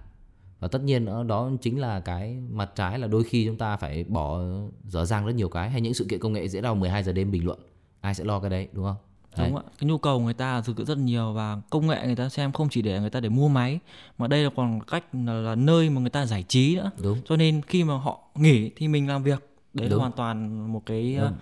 Và 0.60 0.68
tất 0.68 0.84
nhiên 0.84 1.06
nữa, 1.06 1.24
đó 1.24 1.52
chính 1.62 1.80
là 1.80 2.00
cái 2.00 2.42
mặt 2.52 2.72
trái 2.76 3.00
là 3.00 3.08
đôi 3.08 3.24
khi 3.24 3.46
chúng 3.46 3.58
ta 3.58 3.78
phải 3.78 4.04
bỏ 4.04 4.42
dở 4.84 5.06
dang 5.06 5.26
rất 5.26 5.36
nhiều 5.36 5.50
cái. 5.50 5.70
Hay 5.70 5.82
những 5.82 5.94
sự 5.94 6.06
kiện 6.10 6.20
công 6.20 6.34
nghệ 6.34 6.48
dễ 6.48 6.62
đâu 6.62 6.76
12 6.76 7.04
giờ 7.04 7.14
đêm 7.14 7.32
bình 7.32 7.46
luận, 7.46 7.60
ai 8.02 8.16
sẽ 8.16 8.24
lo 8.24 8.40
cái 8.40 8.50
đấy, 8.50 8.68
đúng 8.72 8.86
không? 8.86 8.98
Đấy. 9.38 9.50
đúng 9.50 9.58
ạ 9.58 9.64
cái 9.80 9.88
nhu 9.90 9.98
cầu 9.98 10.20
người 10.20 10.34
ta 10.34 10.62
thực 10.62 10.78
sự 10.78 10.86
rất 10.86 10.98
nhiều 10.98 11.34
và 11.34 11.62
công 11.70 11.88
nghệ 11.88 12.02
người 12.06 12.16
ta 12.16 12.30
xem 12.30 12.52
không 12.52 12.70
chỉ 12.70 12.82
để 12.82 13.00
người 13.00 13.10
ta 13.10 13.20
để 13.20 13.30
mua 13.30 13.48
máy 13.48 13.80
mà 14.18 14.28
đây 14.28 14.44
là 14.44 14.50
còn 14.56 14.80
cách 14.82 15.04
là, 15.14 15.34
là 15.34 15.56
nơi 15.56 15.90
mà 15.90 16.02
người 16.02 16.10
ta 16.10 16.26
giải 16.26 16.44
trí 16.48 16.76
nữa 16.76 16.92
đúng 17.04 17.18
cho 17.26 17.36
nên 17.36 17.62
khi 17.62 17.84
mà 17.84 17.98
họ 17.98 18.20
nghỉ 18.36 18.72
thì 18.76 18.88
mình 18.88 19.08
làm 19.08 19.24
việc 19.24 19.46
đấy 19.74 19.90
Đúng. 19.90 19.98
là 19.98 20.02
hoàn 20.02 20.12
toàn 20.12 20.68
một 20.74 20.82
cái 20.86 21.18
Đúng. 21.22 21.34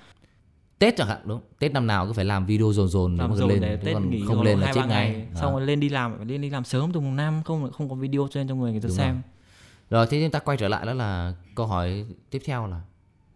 Tết 0.80 0.98
chẳng 0.98 1.08
hạn 1.08 1.22
đúng 1.26 1.42
Tết 1.60 1.72
năm 1.74 1.88
nào 1.88 2.06
cứ 2.08 2.14
phải 2.14 2.26
làm 2.26 2.46
video 2.46 2.74
dồn 2.74 2.88
dồn 2.88 3.18
làm 3.18 3.36
rồi 3.36 3.50
lên 3.50 3.62
để 3.62 3.78
Tết 3.78 3.94
còn 3.94 4.10
nghỉ 4.10 4.24
không 4.28 4.42
lên 4.42 4.60
là 4.60 4.72
chết 4.74 4.82
ba 4.82 4.88
ngay 4.88 5.10
ngày, 5.12 5.28
Đó. 5.34 5.40
xong 5.42 5.52
rồi 5.54 5.66
lên 5.66 5.80
đi 5.80 5.90
làm 5.90 6.28
lên 6.28 6.42
đi 6.42 6.50
làm 6.50 6.64
sớm 6.64 6.92
từ 6.94 7.00
mùng 7.00 7.16
năm 7.16 7.42
không 7.46 7.72
không 7.72 7.90
có 7.90 7.96
video 7.96 8.28
cho 8.32 8.40
nên 8.40 8.48
cho 8.48 8.56
người 8.56 8.72
người 8.72 8.82
ta 8.82 8.88
Đúng 8.88 8.98
xem 8.98 9.22
Rồi 9.90 10.08
thế 10.10 10.22
chúng 10.22 10.32
ta 10.32 10.40
quay 10.40 10.58
trở 10.58 10.68
lại 10.68 10.86
đó 10.86 10.94
là 10.94 11.34
câu 11.56 11.68
hỏi 11.68 12.06
tiếp 12.30 12.42
theo 12.46 12.68
là 12.68 12.82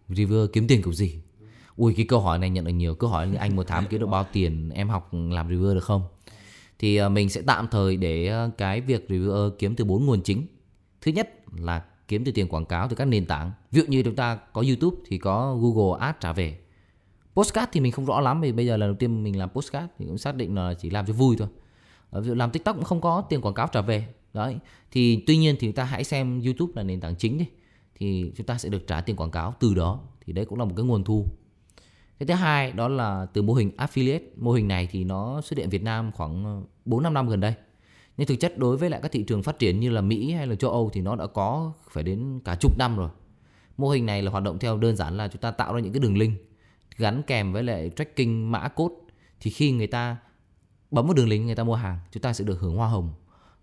reviewer 0.10 0.48
kiếm 0.48 0.68
tiền 0.68 0.84
kiểu 0.84 0.94
gì? 0.94 1.20
Ui 1.76 1.94
cái 1.94 2.06
câu 2.06 2.20
hỏi 2.20 2.40
này 2.40 2.50
nhận 2.50 2.66
được 2.66 2.72
nhiều 2.72 2.96
câu 2.96 3.10
hỏi 3.10 3.36
anh 3.40 3.56
một 3.56 3.68
tháng 3.68 3.86
kiếm 3.90 4.00
được 4.00 4.08
bao 4.08 4.26
tiền 4.34 4.70
em 4.70 4.90
học 4.90 5.10
làm 5.14 5.50
reviewer 5.50 5.74
được 5.74 5.84
không? 5.84 6.02
Thì 6.80 6.96
ờ, 6.96 7.10
mình 7.10 7.30
sẽ 7.30 7.42
tạm 7.42 7.68
thời 7.72 7.98
để 7.98 8.28
ờ, 8.28 8.50
cái 8.58 8.82
việc 8.82 9.06
reviewer 9.10 9.50
kiếm 9.50 9.76
từ 9.76 9.86
bốn 9.86 10.06
nguồn 10.06 10.22
chính. 10.22 10.46
Thứ 11.02 11.12
nhất 11.12 11.30
là 11.56 11.84
kiếm 12.08 12.24
từ 12.24 12.32
tiền 12.32 12.48
quảng 12.48 12.66
cáo 12.66 12.88
từ 12.88 12.96
các 12.96 13.06
nền 13.06 13.26
tảng. 13.26 13.52
Ví 13.72 13.82
dụ 13.82 13.88
như 13.88 14.04
chúng 14.04 14.16
ta 14.16 14.36
có 14.36 14.64
YouTube 14.68 14.98
thì 15.08 15.18
có 15.18 15.56
Google 15.56 16.00
Ads 16.06 16.18
trả 16.20 16.34
về. 16.34 16.58
Postcard 17.36 17.72
thì 17.72 17.80
mình 17.80 17.92
không 17.92 18.06
rõ 18.06 18.22
lắm 18.22 18.42
vì 18.42 18.52
bây 18.52 18.66
giờ 18.66 18.78
lần 18.78 18.90
đầu 18.90 18.96
tiên 19.00 19.24
mình 19.24 19.38
làm 19.38 19.50
postcard 19.50 19.88
thì 20.00 20.06
cũng 20.06 20.18
xác 20.18 20.36
định 20.36 20.56
là 20.56 20.74
chỉ 20.74 20.90
làm 20.90 21.06
cho 21.06 21.14
vui 21.14 21.36
thôi. 21.40 21.48
Ờ, 22.10 22.22
Ví 22.22 22.28
dụ 22.28 22.34
làm 22.34 22.52
TikTok 22.52 22.76
cũng 22.76 22.86
không 22.86 23.02
có 23.02 23.22
tiền 23.22 23.42
quảng 23.42 23.54
cáo 23.54 23.68
trả 23.68 23.82
về. 23.82 24.08
Đấy. 24.34 24.58
Thì 24.92 25.24
tuy 25.28 25.38
nhiên 25.38 25.56
thì 25.60 25.68
chúng 25.68 25.76
ta 25.76 25.84
hãy 25.84 26.04
xem 26.04 26.42
YouTube 26.42 26.74
là 26.76 26.84
nền 26.84 27.00
tảng 27.00 27.16
chính 27.16 27.38
đi. 27.38 27.46
Thì 27.96 28.32
chúng 28.36 28.46
ta 28.46 28.58
sẽ 28.58 28.70
được 28.70 28.88
trả 28.88 29.02
tiền 29.02 29.16
quảng 29.16 29.32
cáo 29.32 29.54
từ 29.60 29.74
đó. 29.74 30.00
Thì 30.26 30.34
đấy 30.34 30.46
cũng 30.46 30.60
là 30.60 30.66
một 30.66 30.74
cái 30.78 30.86
nguồn 30.86 31.04
thu. 31.04 31.26
Cái 32.22 32.26
thứ 32.26 32.34
hai 32.34 32.72
đó 32.72 32.88
là 32.88 33.26
từ 33.34 33.42
mô 33.42 33.54
hình 33.54 33.72
affiliate. 33.78 34.20
Mô 34.36 34.52
hình 34.52 34.68
này 34.68 34.88
thì 34.92 35.04
nó 35.04 35.42
xuất 35.42 35.58
hiện 35.58 35.70
Việt 35.70 35.84
Nam 35.84 36.12
khoảng 36.12 36.46
ờ, 36.46 36.62
4-5 36.86 37.14
năm 37.14 37.30
gần 37.30 37.40
đây. 37.40 37.54
Nhưng 38.18 38.28
thực 38.28 38.36
chất 38.36 38.58
đối 38.58 38.78
với 38.78 38.90
lại 38.90 39.00
các 39.04 39.12
thị 39.12 39.24
trường 39.24 39.44
phát 39.44 39.60
triển 39.60 39.80
như 39.80 39.90
là 39.90 40.02
Mỹ 40.02 40.32
hay 40.32 40.48
là 40.48 40.56
châu 40.56 40.72
Âu 40.72 40.90
thì 40.94 41.02
nó 41.02 41.16
đã 41.16 41.28
có 41.28 41.74
phải 41.92 42.04
đến 42.04 42.40
cả 42.46 42.56
chục 42.56 42.78
năm 42.78 42.98
rồi. 42.98 43.10
Mô 43.78 43.90
hình 43.90 44.06
này 44.06 44.22
là 44.22 44.32
hoạt 44.32 44.44
động 44.44 44.60
theo 44.60 44.78
đơn 44.78 44.96
giản 44.96 45.18
là 45.18 45.28
chúng 45.28 45.42
ta 45.42 45.52
tạo 45.52 45.74
ra 45.74 45.80
những 45.80 45.94
cái 45.94 46.00
đường 46.00 46.18
link 46.18 46.34
gắn 46.98 47.22
kèm 47.28 47.54
với 47.54 47.64
lại 47.64 47.92
tracking 47.96 48.52
mã 48.52 48.68
code 48.68 48.96
thì 49.40 49.52
khi 49.52 49.72
người 49.72 49.88
ta 49.88 50.18
bấm 50.92 51.06
vào 51.06 51.14
đường 51.14 51.30
link 51.30 51.46
người 51.46 51.56
ta 51.56 51.64
mua 51.64 51.76
hàng 51.76 52.00
chúng 52.12 52.22
ta 52.22 52.34
sẽ 52.34 52.46
được 52.46 52.60
hưởng 52.60 52.76
hoa 52.76 52.88
hồng 52.88 53.14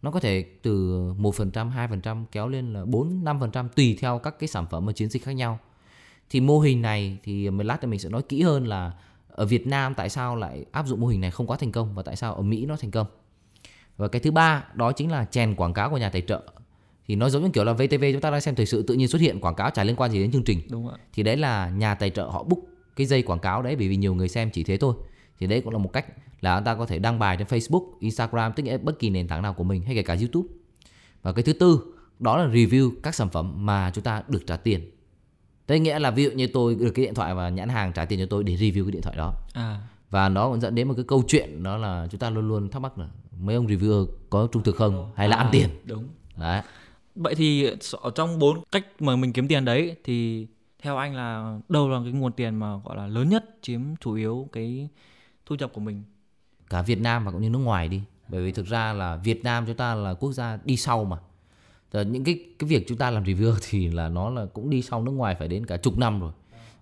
nó 0.03 0.11
có 0.11 0.21
thể 0.21 0.45
từ 0.63 1.03
1%, 1.13 1.71
2% 1.71 2.25
kéo 2.33 2.49
lên 2.49 2.73
là 2.73 2.85
4, 2.85 3.25
5% 3.25 3.69
tùy 3.69 3.97
theo 4.01 4.19
các 4.19 4.39
cái 4.39 4.49
sản 4.49 4.67
phẩm 4.71 4.87
và 4.87 4.93
chiến 4.93 5.09
dịch 5.09 5.25
khác 5.25 5.33
nhau. 5.33 5.59
Thì 6.31 6.41
mô 6.41 6.61
hình 6.61 6.83
này 6.83 7.19
thì 7.23 7.51
một 7.51 7.63
lát 7.63 7.79
thì 7.81 7.89
mình 7.89 8.01
sẽ 8.01 8.09
nói 8.09 8.23
kỹ 8.23 8.43
hơn 8.43 8.67
là 8.67 8.93
ở 9.29 9.47
Việt 9.47 9.67
Nam 9.67 9.95
tại 9.95 10.09
sao 10.09 10.37
lại 10.37 10.65
áp 10.73 10.87
dụng 10.87 11.01
mô 11.01 11.07
hình 11.07 11.21
này 11.21 11.31
không 11.31 11.47
quá 11.47 11.57
thành 11.57 11.73
công 11.73 11.95
và 11.95 12.03
tại 12.03 12.17
sao 12.17 12.35
ở 12.35 12.43
Mỹ 12.43 12.67
nó 12.67 12.77
thành 12.77 12.91
công. 12.91 13.07
Và 13.97 14.09
cái 14.09 14.21
thứ 14.21 14.31
ba 14.31 14.65
đó 14.75 14.93
chính 14.93 15.11
là 15.11 15.25
chèn 15.25 15.55
quảng 15.55 15.73
cáo 15.73 15.91
của 15.91 15.99
nhà 15.99 16.11
tài 16.11 16.23
trợ. 16.23 16.43
Thì 17.07 17.17
nó 17.17 17.29
giống 17.29 17.43
như 17.43 17.51
kiểu 17.53 17.65
là 17.65 17.73
VTV 17.73 18.05
chúng 18.13 18.21
ta 18.21 18.31
đang 18.31 18.41
xem 18.41 18.55
thời 18.55 18.67
sự 18.67 18.83
tự 18.83 18.95
nhiên 18.95 19.09
xuất 19.09 19.21
hiện 19.21 19.41
quảng 19.41 19.55
cáo 19.55 19.71
chả 19.71 19.85
liên 19.85 19.97
quan 19.97 20.11
gì 20.11 20.19
đến 20.19 20.33
chương 20.33 20.45
trình. 20.45 20.61
Đúng 20.71 20.89
ạ. 20.89 20.97
Thì 21.13 21.23
đấy 21.23 21.37
là 21.37 21.71
nhà 21.71 21.95
tài 21.95 22.11
trợ 22.11 22.25
họ 22.25 22.43
book 22.43 22.59
cái 22.97 23.07
dây 23.07 23.23
quảng 23.23 23.39
cáo 23.39 23.63
đấy 23.63 23.77
bởi 23.77 23.89
vì 23.89 23.97
nhiều 23.97 24.15
người 24.15 24.29
xem 24.29 24.51
chỉ 24.51 24.65
thế 24.65 24.77
thôi. 24.77 24.95
Thì 25.41 25.47
đấy 25.47 25.61
cũng 25.61 25.73
là 25.73 25.79
một 25.79 25.93
cách 25.93 26.07
là 26.41 26.59
chúng 26.59 26.65
ta 26.65 26.75
có 26.75 26.87
thể 26.87 26.99
đăng 26.99 27.19
bài 27.19 27.37
trên 27.37 27.47
Facebook, 27.47 27.85
Instagram 28.01 28.53
tức 28.53 28.63
nghĩa 28.63 28.79
bất 28.79 28.99
kỳ 28.99 29.11
nền 29.11 29.29
tảng 29.29 29.43
nào 29.43 29.55
của 29.55 29.65
mình 29.65 29.83
hay 29.83 29.95
kể 29.95 30.03
cả 30.03 30.17
YouTube. 30.21 30.49
Và 31.23 31.33
cái 31.33 31.43
thứ 31.43 31.53
tư 31.53 31.95
đó 32.19 32.37
là 32.37 32.49
review 32.49 32.91
các 33.03 33.15
sản 33.15 33.29
phẩm 33.29 33.67
mà 33.67 33.91
chúng 33.95 34.05
ta 34.05 34.23
được 34.29 34.47
trả 34.47 34.57
tiền 34.57 34.91
Thế 35.69 35.79
nghĩa 35.79 35.99
là 35.99 36.11
ví 36.11 36.25
dụ 36.25 36.31
như 36.31 36.47
tôi 36.47 36.75
được 36.75 36.91
cái 36.91 37.05
điện 37.05 37.15
thoại 37.15 37.35
và 37.35 37.49
nhãn 37.49 37.69
hàng 37.69 37.93
trả 37.93 38.05
tiền 38.05 38.19
cho 38.19 38.27
tôi 38.31 38.45
để 38.45 38.55
review 38.55 38.85
cái 38.85 38.93
điện 38.93 39.03
thoại 39.03 39.17
đó. 39.17 39.35
À. 39.53 39.81
Và 40.11 40.29
nó 40.29 40.49
cũng 40.49 40.61
dẫn 40.61 40.75
đến 40.75 40.89
một 40.89 40.95
cái 40.97 41.05
câu 41.09 41.23
chuyện 41.27 41.63
đó 41.63 41.77
là 41.77 42.09
chúng 42.11 42.19
ta 42.19 42.31
luôn 42.31 42.49
luôn 42.49 42.69
thắc 42.69 42.83
mắc 42.83 42.99
là 42.99 43.09
mấy 43.41 43.55
ông 43.57 43.67
reviewer 43.67 44.07
có 44.31 44.49
trung 44.53 44.63
thực 44.63 44.77
không 44.77 45.13
hay 45.17 45.29
là 45.29 45.37
ăn 45.37 45.47
à, 45.47 45.51
tiền? 45.53 45.69
đúng. 45.85 46.09
Đấy. 46.37 46.63
Vậy 47.15 47.35
thì 47.35 47.71
ở 48.03 48.11
trong 48.15 48.39
bốn 48.39 48.63
cách 48.73 48.87
mà 49.01 49.17
mình 49.17 49.33
kiếm 49.33 49.49
tiền 49.49 49.65
đấy 49.65 49.97
thì 50.05 50.47
theo 50.83 50.97
anh 50.97 51.15
là 51.15 51.59
đâu 51.69 51.89
là 51.89 52.01
cái 52.05 52.13
nguồn 52.13 52.33
tiền 52.33 52.55
mà 52.55 52.77
gọi 52.85 52.97
là 52.97 53.07
lớn 53.07 53.29
nhất 53.29 53.45
chiếm 53.63 53.81
chủ 54.01 54.15
yếu 54.15 54.49
cái 54.53 54.89
thu 55.47 55.57
nhập 55.59 55.71
của 55.75 55.81
mình? 55.81 56.03
Cả 56.71 56.83
Việt 56.83 57.01
Nam 57.01 57.25
và 57.25 57.33
cũng 57.33 57.43
như 57.43 57.51
nước 57.51 57.59
ngoài 57.59 57.89
đi. 57.89 58.03
Bởi 58.29 58.43
vì 58.43 58.53
thực 58.53 58.67
ra 58.67 58.93
là 58.93 59.17
Việt 59.17 59.45
Nam 59.45 59.67
chúng 59.67 59.77
ta 59.77 59.95
là 59.95 60.15
quốc 60.15 60.33
gia 60.33 60.59
đi 60.65 60.77
sau 60.77 61.05
mà 61.05 61.17
rồi 61.93 62.05
những 62.05 62.25
cái 62.25 62.39
cái 62.59 62.69
việc 62.69 62.85
chúng 62.89 62.99
ta 62.99 63.11
làm 63.11 63.25
review 63.25 63.55
thì 63.71 63.89
là 63.89 64.09
nó 64.09 64.31
là 64.31 64.47
cũng 64.47 64.71
đi 64.71 64.83
sau 64.83 65.03
nước 65.03 65.13
ngoài 65.13 65.37
phải 65.39 65.49
đến 65.49 65.67
cả 65.67 65.77
chục 65.77 65.99
năm 65.99 66.21
rồi. 66.21 66.33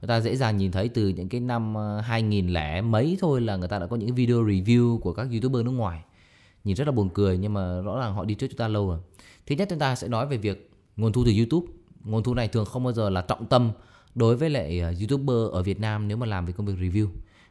Người 0.00 0.08
ta 0.08 0.20
dễ 0.20 0.36
dàng 0.36 0.56
nhìn 0.56 0.72
thấy 0.72 0.88
từ 0.88 1.08
những 1.08 1.28
cái 1.28 1.40
năm 1.40 1.74
ờ, 1.74 2.00
2000 2.00 2.48
lẻ 2.48 2.80
mấy 2.80 3.16
thôi 3.20 3.40
là 3.40 3.56
người 3.56 3.68
ta 3.68 3.78
đã 3.78 3.86
có 3.86 3.96
những 3.96 4.14
video 4.14 4.44
review 4.44 4.98
của 4.98 5.12
các 5.12 5.28
youtuber 5.32 5.64
nước 5.64 5.70
ngoài. 5.70 6.00
Nhìn 6.64 6.76
rất 6.76 6.84
là 6.84 6.92
buồn 6.92 7.08
cười 7.14 7.38
nhưng 7.38 7.54
mà 7.54 7.80
rõ 7.80 7.98
ràng 8.00 8.14
họ 8.14 8.24
đi 8.24 8.34
trước 8.34 8.46
chúng 8.46 8.56
ta 8.56 8.68
lâu 8.68 8.88
rồi. 8.88 8.98
Thứ 9.46 9.54
nhất 9.54 9.68
chúng 9.70 9.78
ta 9.78 9.94
sẽ 9.94 10.08
nói 10.08 10.26
về 10.26 10.36
việc 10.36 10.70
nguồn 10.96 11.12
thu 11.12 11.24
từ 11.24 11.32
YouTube. 11.36 11.66
Nguồn 12.04 12.22
thu 12.22 12.34
này 12.34 12.48
thường 12.48 12.64
không 12.64 12.84
bao 12.84 12.92
giờ 12.92 13.10
là 13.10 13.20
trọng 13.20 13.46
tâm 13.46 13.70
đối 14.14 14.36
với 14.36 14.50
lại 14.50 14.80
ờ, 14.80 14.94
youtuber 15.00 15.52
ở 15.52 15.62
Việt 15.62 15.80
Nam 15.80 16.08
nếu 16.08 16.16
mà 16.16 16.26
làm 16.26 16.46
về 16.46 16.52
công 16.52 16.66
việc 16.66 16.76
review. 16.78 17.06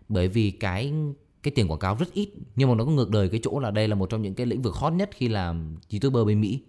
Bởi 0.09 0.27
vì 0.27 0.51
cái 0.51 0.93
cái 1.43 1.51
tiền 1.55 1.67
quảng 1.67 1.79
cáo 1.79 1.95
rất 1.95 2.13
ít 2.13 2.29
nhưng 2.55 2.69
mà 2.69 2.75
nó 2.75 2.85
có 2.85 2.91
ngược 2.91 3.09
đời 3.09 3.29
cái 3.29 3.39
chỗ 3.43 3.59
là 3.59 3.71
đây 3.71 3.87
là 3.87 3.95
một 3.95 4.09
trong 4.09 4.21
những 4.21 4.33
cái 4.33 4.45
lĩnh 4.45 4.61
vực 4.61 4.73
hot 4.73 4.93
nhất 4.93 5.09
khi 5.13 5.27
làm 5.27 5.75
youtuber 5.91 6.27
bên 6.27 6.41
Mỹ 6.41 6.61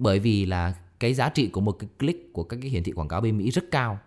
bởi 0.00 0.18
vì 0.18 0.46
là 0.46 0.74
cái 1.00 1.14
giá 1.14 1.28
trị 1.28 1.48
của 1.48 1.60
một 1.60 1.72
cái 1.72 1.88
click 1.98 2.32
của 2.32 2.44
các 2.44 2.58
cái 2.62 2.70
hiển 2.70 2.82
thị 2.82 2.92
quảng 2.92 3.08
cáo 3.08 3.20
bên 3.20 3.38
Mỹ 3.38 3.50
rất 3.50 3.70
cao. 3.70 3.98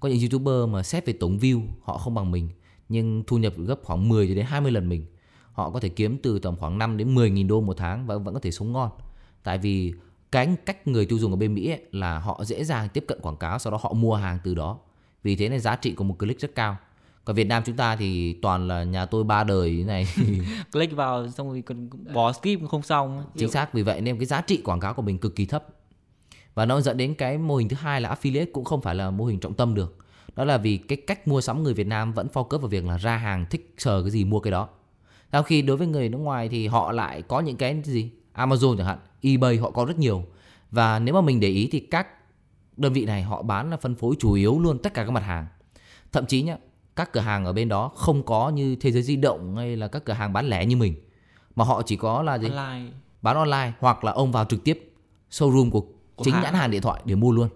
Có 0.00 0.08
những 0.08 0.20
youtuber 0.20 0.68
mà 0.68 0.82
xét 0.82 1.06
về 1.06 1.12
tổng 1.12 1.38
view 1.38 1.62
họ 1.82 1.98
không 1.98 2.14
bằng 2.14 2.30
mình 2.30 2.48
nhưng 2.88 3.22
thu 3.26 3.38
nhập 3.38 3.52
gấp 3.56 3.80
khoảng 3.82 4.08
10 4.08 4.34
đến 4.34 4.46
20 4.46 4.72
lần 4.72 4.88
mình. 4.88 5.06
Họ 5.52 5.70
có 5.70 5.80
thể 5.80 5.88
kiếm 5.88 6.18
từ 6.22 6.38
tầm 6.38 6.56
khoảng 6.56 6.78
5 6.78 6.96
đến 6.96 7.14
10 7.14 7.30
nghìn 7.30 7.48
đô 7.48 7.60
một 7.60 7.76
tháng 7.76 8.06
và 8.06 8.16
vẫn 8.16 8.34
có 8.34 8.40
thể 8.40 8.50
sống 8.50 8.72
ngon. 8.72 8.90
Tại 9.42 9.58
vì 9.58 9.92
cái 10.32 10.56
cách 10.66 10.88
người 10.88 11.06
tiêu 11.06 11.18
dùng 11.18 11.32
ở 11.32 11.36
bên 11.36 11.54
Mỹ 11.54 11.70
ấy, 11.70 11.82
là 11.92 12.18
họ 12.18 12.44
dễ 12.44 12.64
dàng 12.64 12.88
tiếp 12.88 13.04
cận 13.08 13.20
quảng 13.20 13.36
cáo 13.36 13.58
sau 13.58 13.70
đó 13.70 13.78
họ 13.82 13.92
mua 13.92 14.14
hàng 14.14 14.38
từ 14.44 14.54
đó. 14.54 14.78
Vì 15.22 15.36
thế 15.36 15.48
nên 15.48 15.60
giá 15.60 15.76
trị 15.76 15.92
của 15.92 16.04
một 16.04 16.18
click 16.18 16.40
rất 16.40 16.54
cao 16.54 16.76
còn 17.28 17.34
Việt 17.34 17.44
Nam 17.44 17.62
chúng 17.66 17.76
ta 17.76 17.96
thì 17.96 18.32
toàn 18.32 18.68
là 18.68 18.84
nhà 18.84 19.06
tôi 19.06 19.24
ba 19.24 19.44
đời 19.44 19.74
thế 19.78 19.84
này. 19.84 20.06
Click 20.72 20.96
vào 20.96 21.28
xong 21.28 21.48
rồi 21.48 21.62
còn 21.66 21.88
bỏ 22.14 22.32
skip 22.32 22.68
không 22.70 22.82
xong. 22.82 23.24
Chính 23.36 23.50
xác 23.50 23.74
vì 23.74 23.82
vậy 23.82 24.00
nên 24.00 24.18
cái 24.18 24.26
giá 24.26 24.40
trị 24.40 24.60
quảng 24.64 24.80
cáo 24.80 24.94
của 24.94 25.02
mình 25.02 25.18
cực 25.18 25.36
kỳ 25.36 25.46
thấp. 25.46 25.64
Và 26.54 26.66
nó 26.66 26.80
dẫn 26.80 26.96
đến 26.96 27.14
cái 27.14 27.38
mô 27.38 27.56
hình 27.56 27.68
thứ 27.68 27.76
hai 27.80 28.00
là 28.00 28.14
affiliate 28.14 28.46
cũng 28.52 28.64
không 28.64 28.80
phải 28.80 28.94
là 28.94 29.10
mô 29.10 29.24
hình 29.24 29.40
trọng 29.40 29.54
tâm 29.54 29.74
được. 29.74 29.96
Đó 30.36 30.44
là 30.44 30.56
vì 30.58 30.76
cái 30.76 30.98
cách 31.06 31.28
mua 31.28 31.40
sắm 31.40 31.62
người 31.62 31.74
Việt 31.74 31.86
Nam 31.86 32.12
vẫn 32.12 32.28
focus 32.32 32.58
vào 32.58 32.68
việc 32.68 32.84
là 32.84 32.96
ra 32.96 33.16
hàng 33.16 33.46
thích 33.50 33.74
sờ 33.78 34.02
cái 34.02 34.10
gì 34.10 34.24
mua 34.24 34.40
cái 34.40 34.50
đó. 34.50 34.68
Trong 35.32 35.44
khi 35.44 35.62
đối 35.62 35.76
với 35.76 35.86
người 35.86 36.08
nước 36.08 36.18
ngoài 36.18 36.48
thì 36.48 36.66
họ 36.66 36.92
lại 36.92 37.22
có 37.22 37.40
những 37.40 37.56
cái 37.56 37.82
gì? 37.84 38.10
Amazon 38.34 38.76
chẳng 38.76 38.86
hạn 38.86 38.98
eBay 39.20 39.56
họ 39.56 39.70
có 39.70 39.84
rất 39.84 39.98
nhiều. 39.98 40.24
Và 40.70 40.98
nếu 40.98 41.14
mà 41.14 41.20
mình 41.20 41.40
để 41.40 41.48
ý 41.48 41.68
thì 41.72 41.80
các 41.80 42.06
đơn 42.76 42.92
vị 42.92 43.04
này 43.04 43.22
họ 43.22 43.42
bán 43.42 43.70
là 43.70 43.76
phân 43.76 43.94
phối 43.94 44.14
chủ 44.18 44.32
yếu 44.32 44.60
luôn 44.60 44.78
tất 44.78 44.94
cả 44.94 45.04
các 45.04 45.10
mặt 45.10 45.24
hàng. 45.24 45.46
Thậm 46.12 46.26
chí 46.26 46.42
nhá 46.42 46.56
các 46.98 47.12
cửa 47.12 47.20
hàng 47.20 47.44
ở 47.44 47.52
bên 47.52 47.68
đó 47.68 47.88
không 47.88 48.22
có 48.22 48.50
như 48.50 48.76
thế 48.76 48.92
giới 48.92 49.02
di 49.02 49.16
động 49.16 49.56
hay 49.56 49.76
là 49.76 49.88
các 49.88 50.04
cửa 50.04 50.12
hàng 50.12 50.32
bán 50.32 50.48
lẻ 50.48 50.66
như 50.66 50.76
mình 50.76 50.94
mà 51.54 51.64
họ 51.64 51.82
chỉ 51.82 51.96
có 51.96 52.22
là 52.22 52.38
gì? 52.38 52.48
Online. 52.48 52.90
Bán 53.22 53.36
online 53.36 53.72
hoặc 53.80 54.04
là 54.04 54.12
ông 54.12 54.32
vào 54.32 54.44
trực 54.44 54.64
tiếp 54.64 54.92
showroom 55.30 55.70
của, 55.70 55.80
Của 56.16 56.24
chính 56.24 56.34
hãng. 56.34 56.42
nhãn 56.42 56.54
hàng 56.54 56.70
điện 56.70 56.82
thoại 56.82 57.02
để 57.04 57.14
mua 57.14 57.32
luôn. 57.32 57.48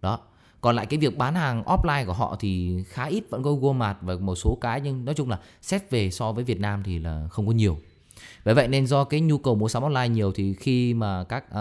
Đó. 0.00 0.18
Còn 0.60 0.76
lại 0.76 0.86
cái 0.86 0.98
việc 0.98 1.18
bán 1.18 1.34
hàng 1.34 1.62
offline 1.62 2.06
của 2.06 2.12
họ 2.12 2.36
thì 2.40 2.82
khá 2.88 3.04
ít 3.04 3.24
vẫn 3.30 3.42
có 3.42 3.50
Walmart 3.50 3.94
và 4.00 4.14
một 4.14 4.34
số 4.34 4.58
cái 4.60 4.80
nhưng 4.80 5.04
nói 5.04 5.14
chung 5.14 5.30
là 5.30 5.38
xét 5.62 5.90
về 5.90 6.10
so 6.10 6.32
với 6.32 6.44
Việt 6.44 6.60
Nam 6.60 6.82
thì 6.84 6.98
là 6.98 7.28
không 7.30 7.46
có 7.46 7.52
nhiều. 7.52 7.78
Bởi 8.44 8.54
vậy 8.54 8.68
nên 8.68 8.86
do 8.86 9.04
cái 9.04 9.20
nhu 9.20 9.38
cầu 9.38 9.54
mua 9.54 9.68
sắm 9.68 9.82
online 9.82 10.08
nhiều 10.08 10.32
thì 10.32 10.54
khi 10.54 10.94
mà 10.94 11.24
các 11.24 11.44
uh, 11.44 11.54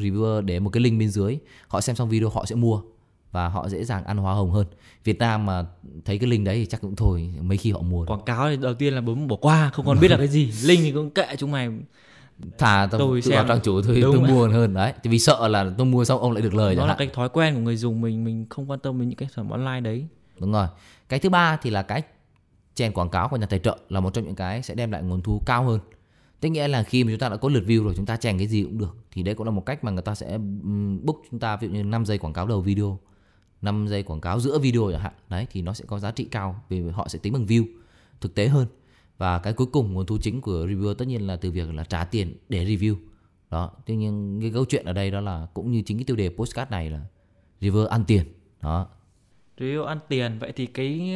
reviewer 0.00 0.40
để 0.40 0.60
một 0.60 0.70
cái 0.70 0.80
link 0.80 0.98
bên 0.98 1.08
dưới 1.08 1.38
họ 1.68 1.80
xem 1.80 1.96
xong 1.96 2.08
video 2.08 2.28
họ 2.28 2.44
sẽ 2.46 2.54
mua 2.54 2.82
và 3.32 3.48
họ 3.48 3.68
dễ 3.68 3.84
dàng 3.84 4.04
ăn 4.04 4.16
hoa 4.16 4.34
hồng 4.34 4.50
hơn. 4.50 4.66
Việt 5.04 5.18
Nam 5.18 5.46
mà 5.46 5.64
thấy 6.04 6.18
cái 6.18 6.30
link 6.30 6.46
đấy 6.46 6.56
thì 6.56 6.66
chắc 6.66 6.80
cũng 6.80 6.96
thôi 6.96 7.30
mấy 7.40 7.58
khi 7.58 7.72
họ 7.72 7.80
mua 7.80 8.04
quảng 8.06 8.24
cáo 8.26 8.48
thì 8.50 8.56
đầu 8.56 8.74
tiên 8.74 8.94
là 8.94 9.00
bấm 9.00 9.26
bỏ 9.26 9.36
qua 9.36 9.70
không 9.70 9.86
còn 9.86 10.00
biết 10.00 10.10
là 10.10 10.16
cái 10.16 10.28
gì. 10.28 10.52
Link 10.64 10.80
thì 10.82 10.92
cũng 10.92 11.10
kệ 11.10 11.26
chúng 11.38 11.50
mày. 11.50 11.70
Thà 12.58 12.88
tôi, 12.90 12.98
Tôi 12.98 13.10
vào 13.10 13.20
xem. 13.20 13.48
trang 13.48 13.60
chủ 13.62 13.82
tôi, 13.82 14.00
Đúng. 14.00 14.16
tôi 14.16 14.28
mua 14.30 14.48
hơn. 14.48 14.74
Đấy 14.74 14.92
thì 15.02 15.10
vì 15.10 15.18
sợ 15.18 15.48
là 15.48 15.72
tôi 15.78 15.86
mua 15.86 16.04
xong 16.04 16.20
ông 16.20 16.32
lại 16.32 16.42
được 16.42 16.54
lời 16.54 16.74
chẳng 16.76 16.84
là 16.86 16.88
hạn. 16.88 16.98
cái 16.98 17.08
thói 17.14 17.28
quen 17.28 17.54
của 17.54 17.60
người 17.60 17.76
dùng 17.76 18.00
mình 18.00 18.24
mình 18.24 18.46
không 18.50 18.70
quan 18.70 18.80
tâm 18.80 18.98
đến 18.98 19.08
những 19.08 19.16
cái 19.16 19.28
sản 19.34 19.48
phẩm 19.48 19.60
online 19.60 19.80
đấy. 19.80 20.06
Đúng 20.40 20.52
rồi. 20.52 20.66
Cái 21.08 21.18
thứ 21.20 21.28
ba 21.28 21.56
thì 21.62 21.70
là 21.70 21.82
cái 21.82 22.02
chèn 22.74 22.92
quảng 22.92 23.08
cáo 23.10 23.28
của 23.28 23.36
nhà 23.36 23.46
tài 23.46 23.58
trợ 23.58 23.78
là 23.88 24.00
một 24.00 24.14
trong 24.14 24.24
những 24.24 24.34
cái 24.34 24.62
sẽ 24.62 24.74
đem 24.74 24.90
lại 24.90 25.02
nguồn 25.02 25.20
thu 25.22 25.42
cao 25.46 25.64
hơn. 25.64 25.80
Tức 26.40 26.48
nghĩa 26.48 26.68
là 26.68 26.82
khi 26.82 27.04
mà 27.04 27.10
chúng 27.12 27.18
ta 27.18 27.28
đã 27.28 27.36
có 27.36 27.48
lượt 27.48 27.64
view 27.66 27.84
rồi 27.84 27.94
chúng 27.96 28.06
ta 28.06 28.16
chèn 28.16 28.38
cái 28.38 28.46
gì 28.46 28.62
cũng 28.62 28.78
được. 28.78 28.96
Thì 29.12 29.22
đấy 29.22 29.34
cũng 29.34 29.46
là 29.46 29.50
một 29.50 29.66
cách 29.66 29.84
mà 29.84 29.90
người 29.90 30.02
ta 30.02 30.14
sẽ 30.14 30.38
book 31.02 31.16
chúng 31.30 31.40
ta 31.40 31.56
ví 31.56 31.68
dụ 31.68 31.74
như 31.74 31.82
5 31.84 32.04
giây 32.06 32.18
quảng 32.18 32.32
cáo 32.32 32.46
đầu 32.46 32.60
video, 32.60 32.98
5 33.62 33.86
giây 33.88 34.02
quảng 34.02 34.20
cáo 34.20 34.40
giữa 34.40 34.58
video 34.58 34.90
chẳng 34.92 35.00
hạn. 35.00 35.12
Đấy 35.28 35.46
thì 35.50 35.62
nó 35.62 35.72
sẽ 35.72 35.84
có 35.88 35.98
giá 35.98 36.10
trị 36.10 36.24
cao 36.24 36.62
vì 36.68 36.88
họ 36.88 37.08
sẽ 37.08 37.18
tính 37.18 37.32
bằng 37.32 37.46
view 37.46 37.64
thực 38.20 38.34
tế 38.34 38.48
hơn. 38.48 38.66
Và 39.18 39.38
cái 39.38 39.52
cuối 39.52 39.66
cùng 39.72 39.92
nguồn 39.92 40.06
thu 40.06 40.18
chính 40.18 40.40
của 40.40 40.66
reviewer 40.66 40.94
tất 40.94 41.08
nhiên 41.08 41.26
là 41.26 41.36
từ 41.36 41.50
việc 41.50 41.74
là 41.74 41.84
trả 41.84 42.04
tiền 42.04 42.36
để 42.48 42.64
review. 42.64 42.96
Đó, 43.50 43.70
tuy 43.86 43.96
nhiên 43.96 44.38
cái 44.40 44.50
câu 44.54 44.64
chuyện 44.64 44.84
ở 44.84 44.92
đây 44.92 45.10
đó 45.10 45.20
là 45.20 45.46
cũng 45.54 45.70
như 45.70 45.82
chính 45.86 45.96
cái 45.96 46.04
tiêu 46.04 46.16
đề 46.16 46.28
postcard 46.28 46.70
này 46.70 46.90
là 46.90 47.00
reviewer 47.60 47.86
ăn 47.86 48.04
tiền. 48.04 48.24
Đó, 48.62 48.88
review 49.58 49.84
ăn 49.84 49.98
tiền 50.08 50.38
vậy 50.38 50.52
thì 50.56 50.66
cái 50.66 51.14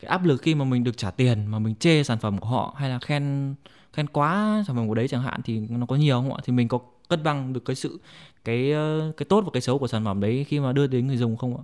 cái 0.00 0.08
áp 0.08 0.24
lực 0.24 0.42
khi 0.42 0.54
mà 0.54 0.64
mình 0.64 0.84
được 0.84 0.96
trả 0.96 1.10
tiền 1.10 1.46
mà 1.46 1.58
mình 1.58 1.74
chê 1.74 2.02
sản 2.02 2.18
phẩm 2.18 2.38
của 2.38 2.48
họ 2.48 2.74
hay 2.78 2.90
là 2.90 2.98
khen 2.98 3.54
khen 3.92 4.06
quá 4.06 4.62
sản 4.66 4.76
phẩm 4.76 4.88
của 4.88 4.94
đấy 4.94 5.08
chẳng 5.08 5.22
hạn 5.22 5.40
thì 5.44 5.58
nó 5.58 5.86
có 5.86 5.96
nhiều 5.96 6.20
không 6.20 6.34
ạ 6.34 6.40
thì 6.44 6.52
mình 6.52 6.68
có 6.68 6.78
cân 7.08 7.22
bằng 7.22 7.52
được 7.52 7.64
cái 7.64 7.76
sự 7.76 8.00
cái 8.44 8.72
ờ, 8.72 9.12
cái 9.16 9.26
tốt 9.28 9.40
và 9.44 9.50
cái 9.52 9.60
xấu 9.60 9.78
của 9.78 9.86
sản 9.86 10.04
phẩm 10.04 10.20
đấy 10.20 10.44
khi 10.48 10.60
mà 10.60 10.72
đưa 10.72 10.86
đến 10.86 11.06
người 11.06 11.16
dùng 11.16 11.36
không 11.36 11.56
ạ 11.56 11.62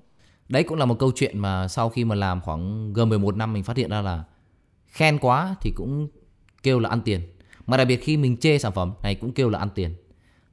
Đấy 0.48 0.62
cũng 0.62 0.78
là 0.78 0.84
một 0.84 0.98
câu 0.98 1.12
chuyện 1.14 1.38
mà 1.38 1.68
sau 1.68 1.88
khi 1.88 2.04
mà 2.04 2.14
làm 2.14 2.40
khoảng 2.40 2.92
gần 2.92 3.08
11 3.08 3.36
năm 3.36 3.52
mình 3.52 3.62
phát 3.62 3.76
hiện 3.76 3.90
ra 3.90 4.02
là 4.02 4.24
khen 4.86 5.18
quá 5.18 5.54
thì 5.60 5.72
cũng 5.76 6.08
kêu 6.62 6.78
là 6.78 6.88
ăn 6.88 7.00
tiền. 7.00 7.20
Mà 7.66 7.76
đặc 7.76 7.86
biệt 7.88 7.96
khi 7.96 8.16
mình 8.16 8.36
chê 8.36 8.58
sản 8.58 8.72
phẩm 8.72 8.92
này 9.02 9.14
cũng 9.14 9.32
kêu 9.32 9.50
là 9.50 9.58
ăn 9.58 9.68
tiền. 9.74 9.94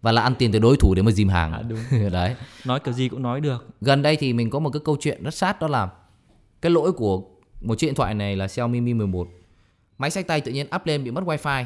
Và 0.01 0.11
là 0.11 0.21
ăn 0.21 0.35
tiền 0.35 0.51
từ 0.51 0.59
đối 0.59 0.77
thủ 0.77 0.93
để 0.95 1.01
mà 1.01 1.11
dìm 1.11 1.29
hàng. 1.29 1.53
À, 1.53 1.61
đúng. 1.61 1.79
Đấy. 2.11 2.35
nói 2.65 2.79
kiểu 2.79 2.93
gì 2.93 3.09
cũng 3.09 3.21
nói 3.21 3.41
được 3.41 3.67
Gần 3.81 4.01
đây 4.01 4.15
thì 4.15 4.33
mình 4.33 4.49
có 4.49 4.59
một 4.59 4.69
cái 4.69 4.81
câu 4.85 4.97
chuyện 4.99 5.23
rất 5.23 5.33
sát 5.33 5.61
đó 5.61 5.67
là 5.67 5.89
cái 6.61 6.71
lỗi 6.71 6.91
của 6.91 7.23
một 7.61 7.77
chiếc 7.77 7.87
điện 7.87 7.95
thoại 7.95 8.13
này 8.13 8.35
là 8.35 8.47
Xiaomi 8.47 8.81
Mi 8.81 8.93
11. 8.93 9.27
Máy 9.97 10.09
xách 10.09 10.27
tay 10.27 10.41
tự 10.41 10.51
nhiên 10.51 10.67
up 10.75 10.85
lên 10.85 11.03
bị 11.03 11.11
mất 11.11 11.23
wifi. 11.23 11.65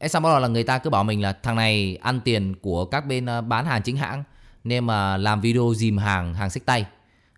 Thế 0.00 0.08
xong 0.08 0.22
bắt 0.22 0.30
đầu 0.30 0.40
là 0.40 0.48
người 0.48 0.64
ta 0.64 0.78
cứ 0.78 0.90
bảo 0.90 1.04
mình 1.04 1.22
là 1.22 1.32
thằng 1.32 1.56
này 1.56 1.98
ăn 2.02 2.20
tiền 2.20 2.54
của 2.62 2.84
các 2.84 3.06
bên 3.06 3.26
ờ, 3.26 3.40
bán 3.40 3.66
hàng 3.66 3.82
chính 3.82 3.96
hãng 3.96 4.24
nên 4.64 4.84
mà 4.84 5.16
làm 5.16 5.40
video 5.40 5.72
dìm 5.76 5.98
hàng 5.98 6.34
hàng 6.34 6.50
xách 6.50 6.66
tay. 6.66 6.86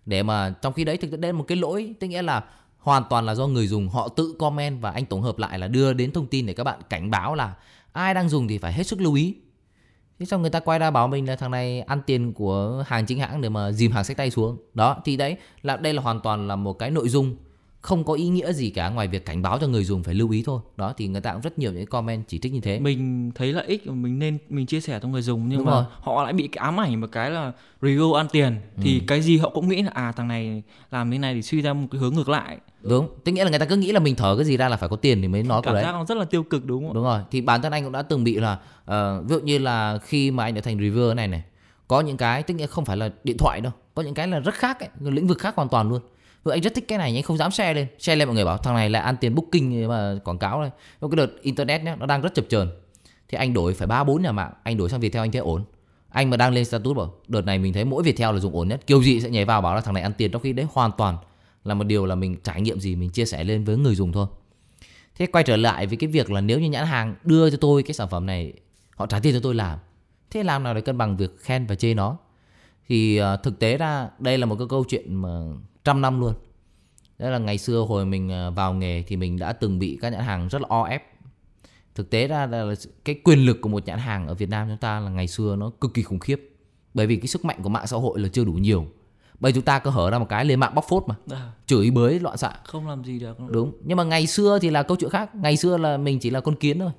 Để 0.05 0.23
mà 0.23 0.53
trong 0.61 0.73
khi 0.73 0.83
đấy 0.83 0.97
thực 0.97 1.19
đến 1.19 1.35
một 1.35 1.45
cái 1.47 1.57
lỗi 1.57 1.93
tức 1.99 2.07
nghĩa 2.07 2.21
là 2.21 2.43
hoàn 2.77 3.03
toàn 3.09 3.25
là 3.25 3.35
do 3.35 3.47
người 3.47 3.67
dùng 3.67 3.89
họ 3.89 4.09
tự 4.09 4.35
comment 4.39 4.81
và 4.81 4.91
anh 4.91 5.05
tổng 5.05 5.21
hợp 5.21 5.37
lại 5.37 5.59
là 5.59 5.67
đưa 5.67 5.93
đến 5.93 6.11
thông 6.11 6.27
tin 6.27 6.45
để 6.45 6.53
các 6.53 6.63
bạn 6.63 6.79
cảnh 6.89 7.11
báo 7.11 7.35
là 7.35 7.55
ai 7.93 8.13
đang 8.13 8.29
dùng 8.29 8.47
thì 8.47 8.57
phải 8.57 8.73
hết 8.73 8.87
sức 8.87 9.01
lưu 9.01 9.13
ý. 9.13 9.35
Thế 10.19 10.25
xong 10.25 10.41
người 10.41 10.49
ta 10.49 10.59
quay 10.59 10.79
ra 10.79 10.91
bảo 10.91 11.07
mình 11.07 11.27
là 11.27 11.35
thằng 11.35 11.51
này 11.51 11.81
ăn 11.81 12.01
tiền 12.05 12.33
của 12.33 12.83
hàng 12.87 13.05
chính 13.05 13.19
hãng 13.19 13.41
để 13.41 13.49
mà 13.49 13.71
dìm 13.71 13.91
hàng 13.91 14.03
sách 14.03 14.17
tay 14.17 14.31
xuống. 14.31 14.57
Đó, 14.73 14.97
thì 15.05 15.17
đấy 15.17 15.37
là 15.61 15.77
đây 15.77 15.93
là 15.93 16.01
hoàn 16.01 16.19
toàn 16.19 16.47
là 16.47 16.55
một 16.55 16.73
cái 16.73 16.91
nội 16.91 17.09
dung 17.09 17.35
không 17.81 18.03
có 18.03 18.13
ý 18.13 18.27
nghĩa 18.29 18.53
gì 18.53 18.69
cả 18.69 18.89
ngoài 18.89 19.07
việc 19.07 19.25
cảnh 19.25 19.41
báo 19.41 19.57
cho 19.61 19.67
người 19.67 19.83
dùng 19.83 20.03
phải 20.03 20.13
lưu 20.13 20.29
ý 20.31 20.43
thôi. 20.45 20.61
Đó 20.77 20.93
thì 20.97 21.07
người 21.07 21.21
ta 21.21 21.31
cũng 21.33 21.41
rất 21.41 21.59
nhiều 21.59 21.71
những 21.73 21.85
comment 21.85 22.23
chỉ 22.27 22.39
trích 22.39 22.53
như 22.53 22.59
thế. 22.61 22.79
mình 22.79 23.31
thấy 23.35 23.53
lợi 23.53 23.65
ích 23.67 23.87
mình 23.87 24.19
nên 24.19 24.37
mình 24.49 24.65
chia 24.65 24.81
sẻ 24.81 24.99
cho 25.01 25.07
người 25.07 25.21
dùng 25.21 25.49
nhưng 25.49 25.57
Đúng 25.57 25.65
mà 25.65 25.71
rồi. 25.71 25.83
họ 26.01 26.23
lại 26.23 26.33
bị 26.33 26.47
cái 26.47 26.63
ám 26.63 26.79
ảnh 26.79 27.01
một 27.01 27.07
cái 27.11 27.31
là 27.31 27.51
review 27.81 28.13
ăn 28.13 28.27
tiền 28.31 28.55
thì 28.81 28.99
Ừ. 28.99 29.03
cái 29.07 29.21
gì 29.21 29.37
họ 29.37 29.49
cũng 29.49 29.69
nghĩ 29.69 29.81
là 29.81 29.91
à 29.93 30.11
thằng 30.11 30.27
này 30.27 30.63
làm 30.91 31.11
thế 31.11 31.17
này 31.17 31.33
thì 31.33 31.41
suy 31.41 31.61
ra 31.61 31.73
một 31.73 31.87
cái 31.91 32.01
hướng 32.01 32.13
ngược 32.15 32.29
lại 32.29 32.57
Đúng, 32.81 33.07
tức 33.23 33.31
nghĩa 33.31 33.43
là 33.43 33.49
người 33.49 33.59
ta 33.59 33.65
cứ 33.65 33.75
nghĩ 33.75 33.91
là 33.91 33.99
mình 33.99 34.15
thở 34.15 34.35
cái 34.35 34.45
gì 34.45 34.57
ra 34.57 34.69
là 34.69 34.77
phải 34.77 34.89
có 34.89 34.95
tiền 34.95 35.21
thì 35.21 35.27
mới 35.27 35.43
nói 35.43 35.61
cái 35.61 35.67
cảm 35.67 35.73
đấy. 35.75 35.83
giác 35.83 35.91
nó 35.91 36.05
rất 36.05 36.17
là 36.17 36.25
tiêu 36.25 36.43
cực 36.43 36.65
đúng 36.65 36.85
không 36.85 36.93
Đúng 36.93 37.03
rồi, 37.03 37.21
thì 37.31 37.41
bản 37.41 37.61
thân 37.61 37.71
anh 37.71 37.83
cũng 37.83 37.91
đã 37.91 38.01
từng 38.01 38.23
bị 38.23 38.35
là 38.35 38.57
ờ, 38.85 39.21
ví 39.21 39.35
dụ 39.35 39.39
như 39.39 39.57
là 39.57 39.97
khi 40.03 40.31
mà 40.31 40.43
anh 40.43 40.55
đã 40.55 40.61
thành 40.61 40.77
reviewer 40.77 41.15
này 41.15 41.27
này, 41.27 41.43
có 41.87 42.01
những 42.01 42.17
cái 42.17 42.43
tức 42.43 42.53
nghĩa 42.53 42.67
không 42.67 42.85
phải 42.85 42.97
là 42.97 43.09
điện 43.23 43.37
thoại 43.37 43.61
đâu, 43.61 43.71
có 43.95 44.01
những 44.03 44.13
cái 44.13 44.27
là 44.27 44.39
rất 44.39 44.53
khác 44.55 44.79
ấy, 44.79 44.89
lĩnh 44.99 45.27
vực 45.27 45.39
khác 45.39 45.55
hoàn 45.55 45.69
toàn 45.69 45.89
luôn. 45.89 46.01
Ví 46.45 46.51
anh 46.51 46.61
rất 46.61 46.75
thích 46.75 46.85
cái 46.87 46.97
này 46.97 47.11
nhưng 47.11 47.17
anh 47.17 47.23
không 47.23 47.37
dám 47.37 47.51
share 47.51 47.73
lên, 47.73 47.87
share 47.99 48.15
lên 48.15 48.27
mọi 48.27 48.35
người 48.35 48.45
bảo 48.45 48.57
thằng 48.57 48.75
này 48.75 48.89
lại 48.89 49.01
ăn 49.01 49.17
tiền 49.17 49.35
booking 49.35 49.87
mà 49.87 50.15
quảng 50.23 50.37
cáo 50.37 50.61
này 50.61 50.69
Có 50.99 51.07
cái 51.07 51.15
đợt 51.15 51.27
internet 51.41 51.83
nhá, 51.83 51.95
nó 51.95 52.05
đang 52.05 52.21
rất 52.21 52.33
chập 52.33 52.45
chờn. 52.49 52.69
Thì 53.27 53.37
anh 53.37 53.53
đổi 53.53 53.73
phải 53.73 53.87
3 53.87 54.03
4 54.03 54.21
nhà 54.21 54.31
mạng, 54.31 54.51
anh 54.63 54.77
đổi 54.77 54.89
sang 54.89 54.99
Viettel 54.99 55.21
anh 55.21 55.31
thấy 55.31 55.41
ổn. 55.41 55.63
Anh 56.09 56.29
mà 56.29 56.37
đang 56.37 56.53
lên 56.53 56.65
status 56.65 56.97
bảo 56.97 57.13
đợt 57.27 57.45
này 57.45 57.59
mình 57.59 57.73
thấy 57.73 57.85
mỗi 57.85 58.03
Viettel 58.03 58.33
là 58.33 58.39
dùng 58.39 58.55
ổn 58.55 58.67
nhất, 58.67 58.87
kiểu 58.87 59.03
gì 59.03 59.21
sẽ 59.21 59.29
nhảy 59.29 59.45
vào 59.45 59.61
bảo 59.61 59.75
là 59.75 59.81
thằng 59.81 59.93
này 59.93 60.03
ăn 60.03 60.13
tiền 60.13 60.31
trong 60.31 60.41
khi 60.41 60.53
đấy 60.53 60.65
hoàn 60.73 60.91
toàn 60.97 61.17
là 61.63 61.73
một 61.73 61.83
điều 61.83 62.05
là 62.05 62.15
mình 62.15 62.37
trải 62.43 62.61
nghiệm 62.61 62.79
gì 62.79 62.95
mình 62.95 63.09
chia 63.09 63.25
sẻ 63.25 63.43
lên 63.43 63.63
với 63.63 63.77
người 63.77 63.95
dùng 63.95 64.11
thôi. 64.11 64.27
Thế 65.15 65.25
quay 65.25 65.43
trở 65.43 65.57
lại 65.57 65.87
với 65.87 65.97
cái 65.97 66.07
việc 66.07 66.31
là 66.31 66.41
nếu 66.41 66.59
như 66.59 66.69
nhãn 66.69 66.85
hàng 66.85 67.15
đưa 67.23 67.49
cho 67.49 67.57
tôi 67.61 67.83
cái 67.83 67.93
sản 67.93 68.07
phẩm 68.09 68.25
này 68.25 68.53
Họ 68.95 69.05
trả 69.05 69.19
tiền 69.19 69.33
cho 69.33 69.39
tôi 69.43 69.55
làm 69.55 69.79
Thế 70.29 70.43
làm 70.43 70.63
nào 70.63 70.73
để 70.73 70.81
cân 70.81 70.97
bằng 70.97 71.17
việc 71.17 71.39
khen 71.39 71.65
và 71.65 71.75
chê 71.75 71.93
nó 71.93 72.17
Thì 72.87 73.17
ờ, 73.17 73.37
thực 73.37 73.59
tế 73.59 73.77
ra 73.77 74.09
đây 74.19 74.37
là 74.37 74.45
một 74.45 74.55
cái 74.55 74.67
câu 74.69 74.83
chuyện 74.87 75.15
mà 75.15 75.29
trăm 75.83 76.01
năm 76.01 76.19
luôn. 76.19 76.33
Đó 77.19 77.29
là 77.29 77.37
ngày 77.37 77.57
xưa 77.57 77.85
hồi 77.89 78.05
mình 78.05 78.29
ờ, 78.29 78.51
vào 78.51 78.73
nghề 78.73 79.03
thì 79.07 79.15
mình 79.15 79.39
đã 79.39 79.53
từng 79.53 79.79
bị 79.79 79.97
các 80.01 80.09
nhãn 80.09 80.21
hàng 80.21 80.47
rất 80.47 80.61
là 80.61 80.67
o 80.69 80.83
ép. 80.83 81.03
Thực 81.95 82.09
tế 82.09 82.27
ra 82.27 82.45
là 82.45 82.73
cái 83.05 83.15
quyền 83.23 83.45
lực 83.45 83.57
của 83.61 83.69
một 83.69 83.85
nhãn 83.85 83.99
hàng 83.99 84.27
ở 84.27 84.33
Việt 84.33 84.49
Nam 84.49 84.67
chúng 84.67 84.77
ta 84.77 84.99
là 84.99 85.09
ngày 85.09 85.27
xưa 85.27 85.55
nó 85.55 85.71
cực 85.81 85.93
kỳ 85.93 86.03
khủng 86.03 86.19
khiếp. 86.19 86.49
Bởi 86.93 87.07
vì 87.07 87.15
cái 87.15 87.27
sức 87.27 87.45
mạnh 87.45 87.59
của 87.63 87.69
mạng 87.69 87.87
xã 87.87 87.97
hội 87.97 88.19
là 88.19 88.29
chưa 88.29 88.43
đủ 88.43 88.53
nhiều. 88.53 88.85
Bây 89.39 89.53
chúng 89.53 89.63
ta 89.63 89.79
cứ 89.79 89.89
hở 89.89 90.09
ra 90.09 90.19
một 90.19 90.29
cái 90.29 90.45
lên 90.45 90.59
mạng 90.59 90.75
bóc 90.75 90.85
phốt 90.89 91.03
mà. 91.07 91.15
À, 91.29 91.51
Chửi 91.65 91.91
bới 91.91 92.19
loạn 92.19 92.37
xạ. 92.37 92.53
Không 92.63 92.87
làm 92.87 93.03
gì 93.03 93.19
được. 93.19 93.37
Đúng, 93.49 93.71
nhưng 93.83 93.97
mà 93.97 94.03
ngày 94.03 94.27
xưa 94.27 94.59
thì 94.61 94.69
là 94.69 94.83
câu 94.83 94.97
chuyện 94.99 95.09
khác. 95.09 95.35
Ngày 95.35 95.57
xưa 95.57 95.77
là 95.77 95.97
mình 95.97 96.19
chỉ 96.19 96.29
là 96.29 96.41
con 96.41 96.55
kiến 96.55 96.79
thôi. 96.79 96.91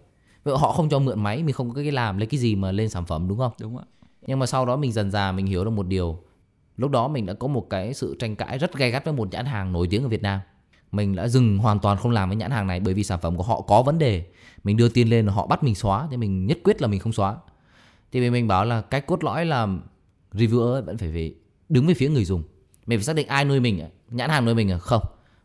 Vậy 0.45 0.57
họ 0.59 0.73
không 0.73 0.89
cho 0.89 0.99
mượn 0.99 1.23
máy, 1.23 1.43
mình 1.43 1.53
không 1.55 1.71
có 1.71 1.83
cái 1.83 1.93
làm 1.93 2.19
lấy 2.19 2.27
cái 2.27 2.41
gì 2.41 2.55
mà 2.55 2.73
lên 2.73 2.89
sản 2.89 3.05
phẩm 3.05 3.29
đúng 3.29 3.39
không? 3.39 3.53
đúng 3.61 3.79
ạ. 3.79 3.85
Nhưng 4.27 4.39
mà 4.39 4.47
sau 4.47 4.67
đó 4.67 4.77
mình 4.77 4.93
dần 4.93 5.11
dà 5.11 5.33
mình 5.33 5.47
hiểu 5.47 5.65
được 5.65 5.71
một 5.71 5.87
điều 5.87 6.19
Lúc 6.77 6.91
đó 6.91 7.09
mình 7.09 7.27
đã 7.27 7.35
có 7.35 7.49
một 7.49 7.67
cái 7.71 7.95
sự 7.95 8.17
tranh 8.19 8.37
cãi 8.37 8.59
rất 8.59 8.77
gay 8.77 8.91
gắt 8.91 9.05
với 9.05 9.15
một 9.15 9.29
nhãn 9.33 9.47
hàng 9.47 9.73
nổi 9.73 9.87
tiếng 9.91 10.03
ở 10.03 10.09
Việt 10.09 10.23
Nam. 10.23 10.41
Mình 10.93 11.15
đã 11.15 11.29
dừng 11.29 11.59
hoàn 11.59 11.79
toàn 11.79 11.99
không 11.99 12.13
làm 12.13 12.29
với 12.29 12.37
nhãn 12.37 12.51
hàng 12.51 12.67
này 12.67 12.81
Bởi 12.81 12.95
vì 12.95 13.05
sản 13.05 13.19
phẩm 13.23 13.37
của 13.37 13.43
họ 13.43 13.61
có 13.61 13.83
vấn 13.83 13.99
đề. 13.99 14.25
Mình 14.65 14.77
đưa 14.77 14.89
tin 14.89 15.09
lên 15.09 15.27
họ 15.27 15.47
bắt 15.47 15.63
mình 15.63 15.75
xóa 15.75 16.09
Thì 16.11 16.17
mình 16.17 16.47
nhất 16.47 16.59
quyết 16.65 16.83
là 16.83 16.89
mình 16.89 17.01
không 17.01 17.13
xóa. 17.13 17.37
Thì 18.13 18.21
mình, 18.21 18.33
mình 18.33 18.49
bảo 18.49 18.65
là 18.65 18.81
cái 18.81 19.01
cốt 19.01 19.25
lõi 19.25 19.47
là 19.47 19.69
Reviewer 20.33 20.85
vẫn 20.85 20.99
phải 20.99 21.09
về 21.09 21.35
đứng 21.69 21.87
về 21.87 21.95
phía 21.95 22.09
người 22.09 22.25
dùng. 22.25 22.43
Mình 22.87 22.99
phải 22.99 23.05
xác 23.05 23.17
định 23.17 23.27
ai 23.27 23.45
nuôi 23.45 23.61
mình? 23.61 23.89
Nhãn 24.11 24.31
hàng 24.31 24.45
nuôi 24.45 24.55
mình 24.55 24.71
à? 24.71 24.79
Không. 24.79 25.03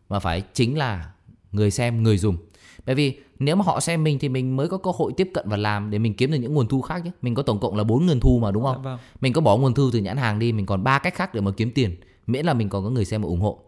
Mà 0.10 0.20
phải 0.20 0.44
chính 0.54 0.78
là 0.78 1.12
người 1.52 1.72
xem, 1.72 2.04
người 2.04 2.18
dùng. 2.18 2.38
Bởi 2.86 2.96
vì 2.96 3.20
nếu 3.40 3.56
mà 3.56 3.64
họ 3.64 3.80
xem 3.80 4.04
mình 4.04 4.20
thì 4.20 4.30
mình 4.30 4.56
mới 4.56 4.68
có 4.68 4.78
cơ 4.78 4.92
hội 4.96 5.12
tiếp 5.18 5.32
cận 5.34 5.50
và 5.50 5.58
làm 5.58 5.90
để 5.90 6.00
mình 6.00 6.14
kiếm 6.14 6.32
được 6.32 6.38
những 6.38 6.54
nguồn 6.54 6.68
thu 6.68 6.82
khác 6.82 7.02
chứ. 7.06 7.10
Mình 7.22 7.36
có 7.36 7.44
tổng 7.44 7.60
cộng 7.60 7.76
là 7.76 7.84
4 7.84 8.06
nguồn 8.06 8.20
thu 8.20 8.40
mà 8.40 8.52
đúng 8.52 8.64
Dạ 8.64 8.74
không? 8.74 8.84
vâng. 8.84 9.00
Mình 9.22 9.34
có 9.34 9.42
bỏ 9.42 9.58
nguồn 9.58 9.74
thu 9.74 9.90
từ 9.94 10.00
nhãn 10.00 10.18
hàng 10.18 10.40
đi, 10.40 10.52
mình 10.52 10.66
còn 10.66 10.84
ba 10.84 11.00
cách 11.00 11.16
khác 11.16 11.34
để 11.34 11.42
mà 11.42 11.52
kiếm 11.52 11.72
tiền, 11.72 11.96
miễn 12.28 12.46
là 12.46 12.54
mình 12.54 12.70
còn 12.70 12.84
có 12.84 12.90
người 12.90 13.06
xem 13.06 13.22
và 13.22 13.28
ủng 13.28 13.42
hộ. 13.42 13.60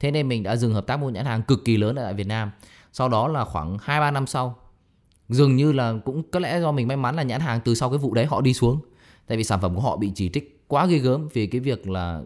Thế 0.00 0.10
nên 0.10 0.28
mình 0.28 0.42
đã 0.42 0.56
dừng 0.56 0.74
hợp 0.74 0.86
tác 0.86 0.96
với 0.96 1.12
nhãn 1.12 1.24
hàng 1.24 1.42
cực 1.42 1.64
kỳ 1.64 1.76
lớn 1.76 1.96
ở 1.96 2.04
tại 2.04 2.14
Việt 2.14 2.26
Nam. 2.26 2.50
Sau 2.92 3.08
đó 3.08 3.28
là 3.28 3.44
khoảng 3.44 3.76
2 3.80 4.00
3 4.00 4.10
năm 4.10 4.26
sau, 4.26 4.56
dường 5.28 5.56
như 5.56 5.72
là 5.72 5.94
cũng 6.04 6.22
có 6.30 6.40
lẽ 6.40 6.60
do 6.60 6.72
mình 6.72 6.88
may 6.88 6.96
mắn 6.96 7.16
là 7.16 7.22
nhãn 7.22 7.40
hàng 7.40 7.60
từ 7.64 7.74
sau 7.74 7.90
cái 7.90 7.98
vụ 7.98 8.14
đấy 8.14 8.26
họ 8.26 8.40
đi 8.40 8.54
xuống. 8.54 8.80
Tại 9.26 9.38
vì 9.38 9.44
sản 9.44 9.60
phẩm 9.60 9.74
của 9.74 9.80
họ 9.80 9.96
bị 9.96 10.12
chỉ 10.14 10.28
trích 10.28 10.64
quá 10.68 10.86
ghê 10.86 10.98
gớm 10.98 11.28
vì 11.32 11.46
cái 11.46 11.60
việc 11.60 11.88
là 11.88 12.22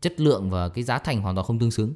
chất 0.00 0.20
lượng 0.20 0.50
và 0.50 0.68
cái 0.68 0.84
giá 0.84 0.98
thành 0.98 1.20
hoàn 1.20 1.34
toàn 1.34 1.46
không 1.46 1.58
tương 1.58 1.70
xứng. 1.70 1.94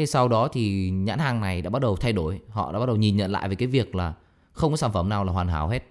Thế 0.00 0.06
sau 0.06 0.28
đó 0.28 0.48
thì 0.48 0.90
nhãn 0.90 1.18
hàng 1.18 1.40
này 1.40 1.62
đã 1.62 1.70
bắt 1.70 1.82
đầu 1.82 1.96
thay 1.96 2.12
đổi, 2.12 2.40
họ 2.48 2.72
đã 2.72 2.78
bắt 2.78 2.86
đầu 2.86 2.96
nhìn 2.96 3.16
nhận 3.16 3.30
lại 3.30 3.48
về 3.48 3.54
cái 3.54 3.68
việc 3.68 3.94
là 3.94 4.14
không 4.52 4.72
có 4.72 4.76
sản 4.76 4.92
phẩm 4.92 5.08
nào 5.08 5.24
là 5.24 5.32
hoàn 5.32 5.48
hảo 5.48 5.68
hết. 5.68 5.82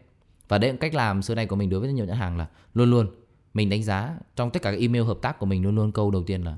Và 0.47 0.57
đấy 0.57 0.71
là 0.71 0.77
cách 0.79 0.93
làm 0.93 1.21
xưa 1.21 1.35
nay 1.35 1.45
của 1.45 1.55
mình 1.55 1.69
đối 1.69 1.79
với 1.79 1.93
nhiều 1.93 2.05
nhãn 2.05 2.17
hàng 2.17 2.37
là 2.37 2.47
luôn 2.73 2.91
luôn 2.91 3.07
mình 3.53 3.69
đánh 3.69 3.83
giá 3.83 4.15
trong 4.35 4.49
tất 4.51 4.61
cả 4.61 4.71
các 4.71 4.79
email 4.79 5.03
hợp 5.03 5.17
tác 5.21 5.39
của 5.39 5.45
mình 5.45 5.63
luôn 5.63 5.75
luôn 5.75 5.91
câu 5.91 6.11
đầu 6.11 6.23
tiên 6.23 6.41
là 6.41 6.57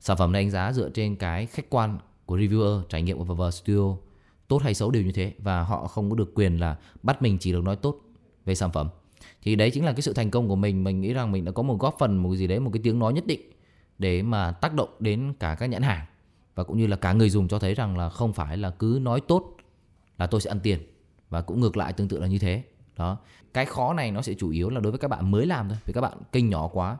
sản 0.00 0.16
phẩm 0.16 0.32
này 0.32 0.42
đánh 0.42 0.50
giá 0.50 0.72
dựa 0.72 0.90
trên 0.90 1.16
cái 1.16 1.46
khách 1.46 1.70
quan 1.70 1.98
của 2.26 2.38
reviewer 2.38 2.82
trải 2.82 3.02
nghiệm 3.02 3.18
của 3.18 3.24
VV 3.24 3.42
Studio 3.52 3.96
tốt 4.48 4.62
hay 4.62 4.74
xấu 4.74 4.90
đều 4.90 5.02
như 5.02 5.12
thế. 5.12 5.32
Và 5.38 5.62
họ 5.62 5.86
không 5.86 6.10
có 6.10 6.16
được 6.16 6.34
quyền 6.34 6.56
là 6.56 6.76
bắt 7.02 7.22
mình 7.22 7.38
chỉ 7.38 7.52
được 7.52 7.64
nói 7.64 7.76
tốt 7.76 8.00
về 8.44 8.54
sản 8.54 8.72
phẩm. 8.72 8.88
Thì 9.42 9.56
đấy 9.56 9.70
chính 9.70 9.84
là 9.84 9.92
cái 9.92 10.02
sự 10.02 10.12
thành 10.12 10.30
công 10.30 10.48
của 10.48 10.56
mình. 10.56 10.84
Mình 10.84 11.00
nghĩ 11.00 11.12
rằng 11.12 11.32
mình 11.32 11.44
đã 11.44 11.52
có 11.52 11.62
một 11.62 11.76
góp 11.80 11.96
phần 11.98 12.16
một 12.16 12.28
cái 12.30 12.36
gì 12.36 12.46
đấy 12.46 12.60
một 12.60 12.70
cái 12.72 12.80
tiếng 12.84 12.98
nói 12.98 13.12
nhất 13.12 13.26
định 13.26 13.40
để 13.98 14.22
mà 14.22 14.52
tác 14.52 14.74
động 14.74 14.88
đến 14.98 15.32
cả 15.40 15.54
các 15.54 15.66
nhãn 15.66 15.82
hàng 15.82 16.06
và 16.54 16.64
cũng 16.64 16.78
như 16.78 16.86
là 16.86 16.96
cả 16.96 17.12
người 17.12 17.30
dùng 17.30 17.48
cho 17.48 17.58
thấy 17.58 17.74
rằng 17.74 17.98
là 17.98 18.08
không 18.08 18.32
phải 18.32 18.56
là 18.56 18.70
cứ 18.70 18.98
nói 19.02 19.20
tốt 19.20 19.56
là 20.18 20.26
tôi 20.26 20.40
sẽ 20.40 20.50
ăn 20.50 20.60
tiền. 20.62 20.78
Và 21.30 21.40
cũng 21.40 21.60
ngược 21.60 21.76
lại 21.76 21.92
tương 21.92 22.08
tự 22.08 22.18
là 22.18 22.26
như 22.26 22.38
thế. 22.38 22.62
Đó. 22.96 23.16
Cái 23.54 23.66
khó 23.66 23.94
này 23.94 24.10
nó 24.10 24.22
sẽ 24.22 24.34
chủ 24.34 24.50
yếu 24.50 24.70
là 24.70 24.80
đối 24.80 24.92
với 24.92 24.98
các 24.98 25.08
bạn 25.08 25.30
mới 25.30 25.46
làm 25.46 25.68
thôi 25.68 25.78
vì 25.86 25.92
các 25.92 26.00
bạn 26.00 26.18
kênh 26.32 26.50
nhỏ 26.50 26.68
quá. 26.68 26.96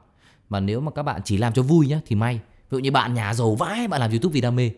Mà 0.49 0.61
nếu 0.61 0.80
mà 0.80 0.90
các 0.90 1.02
bạn 1.02 1.21
chỉ 1.25 1.37
làm 1.37 1.52
cho 1.52 1.62
vui 1.62 1.87
nhá 1.87 2.00
thì 2.06 2.16
may. 2.16 2.35
Ví 2.71 2.76
dụ 2.76 2.78
như 2.78 2.90
bạn 2.90 3.14
nhà 3.14 3.35
giàu 3.35 3.54
vãi 3.54 3.88
bạn 3.88 4.00
làm 4.00 4.11
youtube 4.11 4.32
vì 4.32 4.40
đam 4.40 4.56
mê 4.56 4.71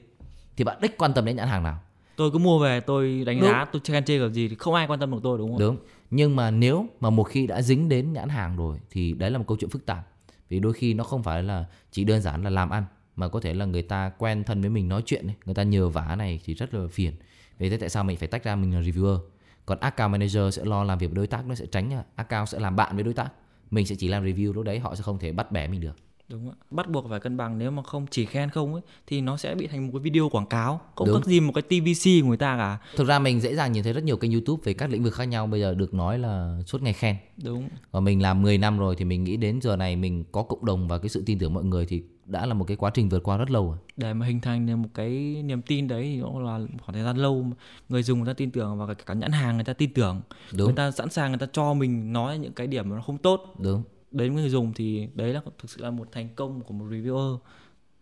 thì 0.56 0.64
bạn 0.64 0.78
đích 0.80 0.98
quan 0.98 1.14
tâm 1.14 1.24
đến 1.24 1.36
nhãn 1.36 1.48
hàng 1.48 1.62
nào? 1.62 1.78
Tôi 2.16 2.30
cứ 2.30 2.38
mua 2.38 2.58
về 2.58 2.80
tôi 2.80 3.24
đánh 3.26 3.40
Đúng. 3.40 3.50
giá 3.50 3.64
tôi 3.64 3.82
khen 3.84 4.04
chê 4.04 4.18
kiểu 4.18 4.30
gì 4.32 4.48
thì 4.48 4.54
không 4.54 4.74
ai 4.74 4.86
quan 4.86 5.00
tâm 5.00 5.10
được 5.10 5.20
tôi 5.22 5.38
đúng 5.38 5.50
không 5.50 5.58
đúng. 5.58 5.76
Nhưng 6.10 6.36
mà 6.36 6.50
nếu 6.50 6.86
mà 7.00 7.10
một 7.10 7.24
khi 7.24 7.46
đã 7.46 7.62
dính 7.62 7.88
đến 7.88 8.12
nhãn 8.12 8.28
hàng 8.28 8.56
rồi 8.56 8.80
thì 8.90 9.12
đấy 9.12 9.30
là 9.30 9.38
một 9.38 9.44
câu 9.48 9.56
chuyện 9.60 9.70
phức 9.70 9.86
tạp. 9.86 10.08
Vì 10.48 10.60
đôi 10.60 10.72
khi 10.72 10.94
nó 10.94 11.04
không 11.04 11.22
phải 11.22 11.42
là 11.42 11.64
chỉ 11.90 12.04
đơn 12.04 12.20
giản 12.20 12.42
là 12.44 12.50
làm 12.50 12.70
ăn 12.70 12.84
mà 13.16 13.28
có 13.28 13.40
thể 13.40 13.54
là 13.54 13.64
người 13.64 13.82
ta 13.82 14.12
quen 14.18 14.44
thân 14.44 14.60
với 14.60 14.70
mình 14.70 14.88
nói 14.88 15.02
chuyện 15.06 15.26
ấy, 15.26 15.34
người 15.44 15.54
ta 15.54 15.62
nhờ 15.62 15.88
vả 15.88 16.16
này 16.18 16.40
thì 16.44 16.54
rất 16.54 16.74
là 16.74 16.88
phiền. 16.88 17.14
Vì 17.58 17.70
thế 17.70 17.76
tại 17.76 17.88
sao 17.88 18.04
mình 18.04 18.16
phải 18.16 18.28
tách 18.28 18.44
ra 18.44 18.56
mình 18.56 18.74
là 18.74 18.80
reviewer? 18.80 19.18
Còn 19.66 19.78
account 19.80 20.12
manager 20.12 20.56
sẽ 20.56 20.64
lo 20.64 20.84
làm 20.84 20.98
việc 20.98 21.06
với 21.06 21.16
đối 21.16 21.26
tác 21.26 21.46
nó 21.46 21.54
sẽ 21.54 21.66
tránh 21.66 22.02
account 22.14 22.48
sẽ 22.48 22.58
làm 22.58 22.76
bạn 22.76 22.94
với 22.94 23.04
đối 23.04 23.14
tác. 23.14 23.28
Mình 23.70 23.86
sẽ 23.86 23.94
chỉ 23.98 24.08
làm 24.08 24.24
review 24.24 24.52
lúc 24.52 24.64
đấy 24.64 24.78
họ 24.78 24.94
sẽ 24.94 25.02
không 25.02 25.18
thể 25.18 25.32
bắt 25.32 25.52
bẻ 25.52 25.68
mình 25.68 25.80
được. 25.80 25.96
Đúng 26.28 26.50
ạ. 26.50 26.54
Bắt 26.70 26.88
buộc 26.88 27.06
phải 27.10 27.20
cân 27.20 27.36
bằng 27.36 27.58
nếu 27.58 27.70
mà 27.70 27.82
không 27.82 28.06
chỉ 28.10 28.26
khen 28.26 28.50
không 28.50 28.72
ấy 28.74 28.82
thì 29.06 29.20
nó 29.20 29.36
sẽ 29.36 29.54
bị 29.54 29.66
thành 29.66 29.86
một 29.86 29.90
cái 29.92 30.00
video 30.00 30.28
quảng 30.28 30.46
cáo. 30.46 30.80
Không 30.94 31.08
Đúng. 31.08 31.16
khác 31.16 31.26
gì 31.26 31.40
một 31.40 31.52
cái 31.54 31.62
tvc 31.62 32.04
của 32.22 32.28
người 32.28 32.36
ta 32.36 32.56
cả. 32.56 32.78
Thực 32.96 33.08
ra 33.08 33.18
mình 33.18 33.40
dễ 33.40 33.54
dàng 33.54 33.72
nhìn 33.72 33.82
thấy 33.82 33.92
rất 33.92 34.04
nhiều 34.04 34.16
kênh 34.16 34.32
youtube 34.32 34.60
về 34.64 34.74
các 34.74 34.90
lĩnh 34.90 35.02
vực 35.02 35.14
khác 35.14 35.24
nhau 35.24 35.46
bây 35.46 35.60
giờ 35.60 35.74
được 35.74 35.94
nói 35.94 36.18
là 36.18 36.58
suốt 36.66 36.82
ngày 36.82 36.92
khen. 36.92 37.16
Đúng. 37.44 37.68
Và 37.90 38.00
mình 38.00 38.22
làm 38.22 38.42
10 38.42 38.58
năm 38.58 38.78
rồi 38.78 38.96
thì 38.96 39.04
mình 39.04 39.24
nghĩ 39.24 39.36
đến 39.36 39.60
giờ 39.62 39.76
này 39.76 39.96
mình 39.96 40.24
có 40.32 40.42
cộng 40.42 40.64
đồng 40.64 40.88
và 40.88 40.98
cái 40.98 41.08
sự 41.08 41.22
tin 41.26 41.38
tưởng 41.38 41.54
mọi 41.54 41.64
người 41.64 41.86
thì 41.86 42.02
đã 42.26 42.46
là 42.46 42.54
một 42.54 42.64
cái 42.64 42.76
quá 42.76 42.90
trình 42.94 43.08
vượt 43.08 43.22
qua 43.22 43.36
rất 43.36 43.50
lâu 43.50 43.66
rồi 43.66 43.78
để 43.96 44.14
mà 44.14 44.26
hình 44.26 44.40
thành 44.40 44.82
một 44.82 44.88
cái 44.94 45.42
niềm 45.44 45.62
tin 45.62 45.88
đấy 45.88 46.02
thì 46.02 46.20
cũng 46.20 46.44
là 46.44 46.58
khoảng 46.82 46.94
thời 46.94 47.02
gian 47.02 47.16
lâu. 47.16 47.46
Người 47.88 48.02
dùng 48.02 48.18
người 48.18 48.26
ta 48.26 48.32
tin 48.32 48.50
tưởng 48.50 48.78
và 48.78 48.94
cả 48.94 49.14
nhãn 49.14 49.32
hàng 49.32 49.54
người 49.54 49.64
ta 49.64 49.72
tin 49.72 49.94
tưởng. 49.94 50.20
Đúng. 50.52 50.66
Người 50.66 50.76
ta 50.76 50.90
sẵn 50.90 51.10
sàng 51.10 51.30
người 51.30 51.38
ta 51.38 51.46
cho 51.52 51.74
mình 51.74 52.12
nói 52.12 52.38
những 52.38 52.52
cái 52.52 52.66
điểm 52.66 52.88
mà 52.88 52.96
nó 52.96 53.02
không 53.02 53.18
tốt. 53.18 53.54
Đúng. 53.58 53.82
Đến 54.10 54.34
với 54.34 54.42
người 54.42 54.50
dùng 54.50 54.72
thì 54.74 55.08
đấy 55.14 55.32
là 55.32 55.40
thực 55.58 55.70
sự 55.70 55.82
là 55.82 55.90
một 55.90 56.08
thành 56.12 56.28
công 56.36 56.60
của 56.60 56.74
một 56.74 56.84
reviewer. 56.84 57.38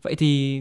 Vậy 0.02 0.14
thì 0.14 0.60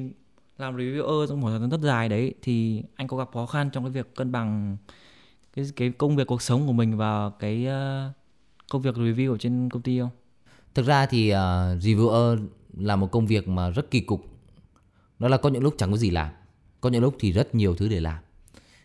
làm 0.58 0.78
reviewer 0.78 1.28
trong 1.28 1.42
một 1.42 1.50
thời 1.50 1.60
gian 1.60 1.70
rất 1.70 1.82
dài 1.82 2.10
đấy 2.10 2.34
thì 2.42 2.84
anh 2.96 3.08
có 3.08 3.18
gặp 3.18 3.30
khó 3.34 3.46
khăn 3.46 3.70
trong 3.70 3.84
cái 3.84 3.92
việc 3.92 4.16
cân 4.16 4.32
bằng 4.32 4.78
cái 5.54 5.66
cái 5.76 5.92
công 5.92 6.16
việc 6.16 6.28
cuộc 6.28 6.42
sống 6.42 6.68
của 6.68 6.74
mình 6.74 6.98
và 6.98 7.30
cái 7.40 7.66
ờ, 7.66 8.12
công 8.70 8.82
việc 8.82 8.96
review 8.96 9.32
ở 9.32 9.38
trên 9.38 9.70
công 9.70 9.82
ty 9.82 10.00
không? 10.00 10.10
Thực 10.74 10.86
ra 10.86 11.06
thì 11.06 11.32
uh, 11.32 11.36
reviewer 11.84 12.48
là 12.78 12.96
một 12.96 13.12
công 13.12 13.28
việc 13.28 13.48
mà 13.48 13.70
rất 13.70 13.92
kỳ 13.92 14.00
cục. 14.00 14.26
Nó 15.20 15.28
là 15.28 15.38
có 15.38 15.50
những 15.50 15.64
lúc 15.64 15.76
chẳng 15.78 15.92
có 15.92 15.98
gì 15.98 16.10
làm, 16.10 16.32
có 16.82 16.90
những 16.90 17.02
lúc 17.02 17.16
thì 17.20 17.32
rất 17.32 17.56
nhiều 17.56 17.76
thứ 17.76 17.88
để 17.88 18.00
làm. 18.00 18.18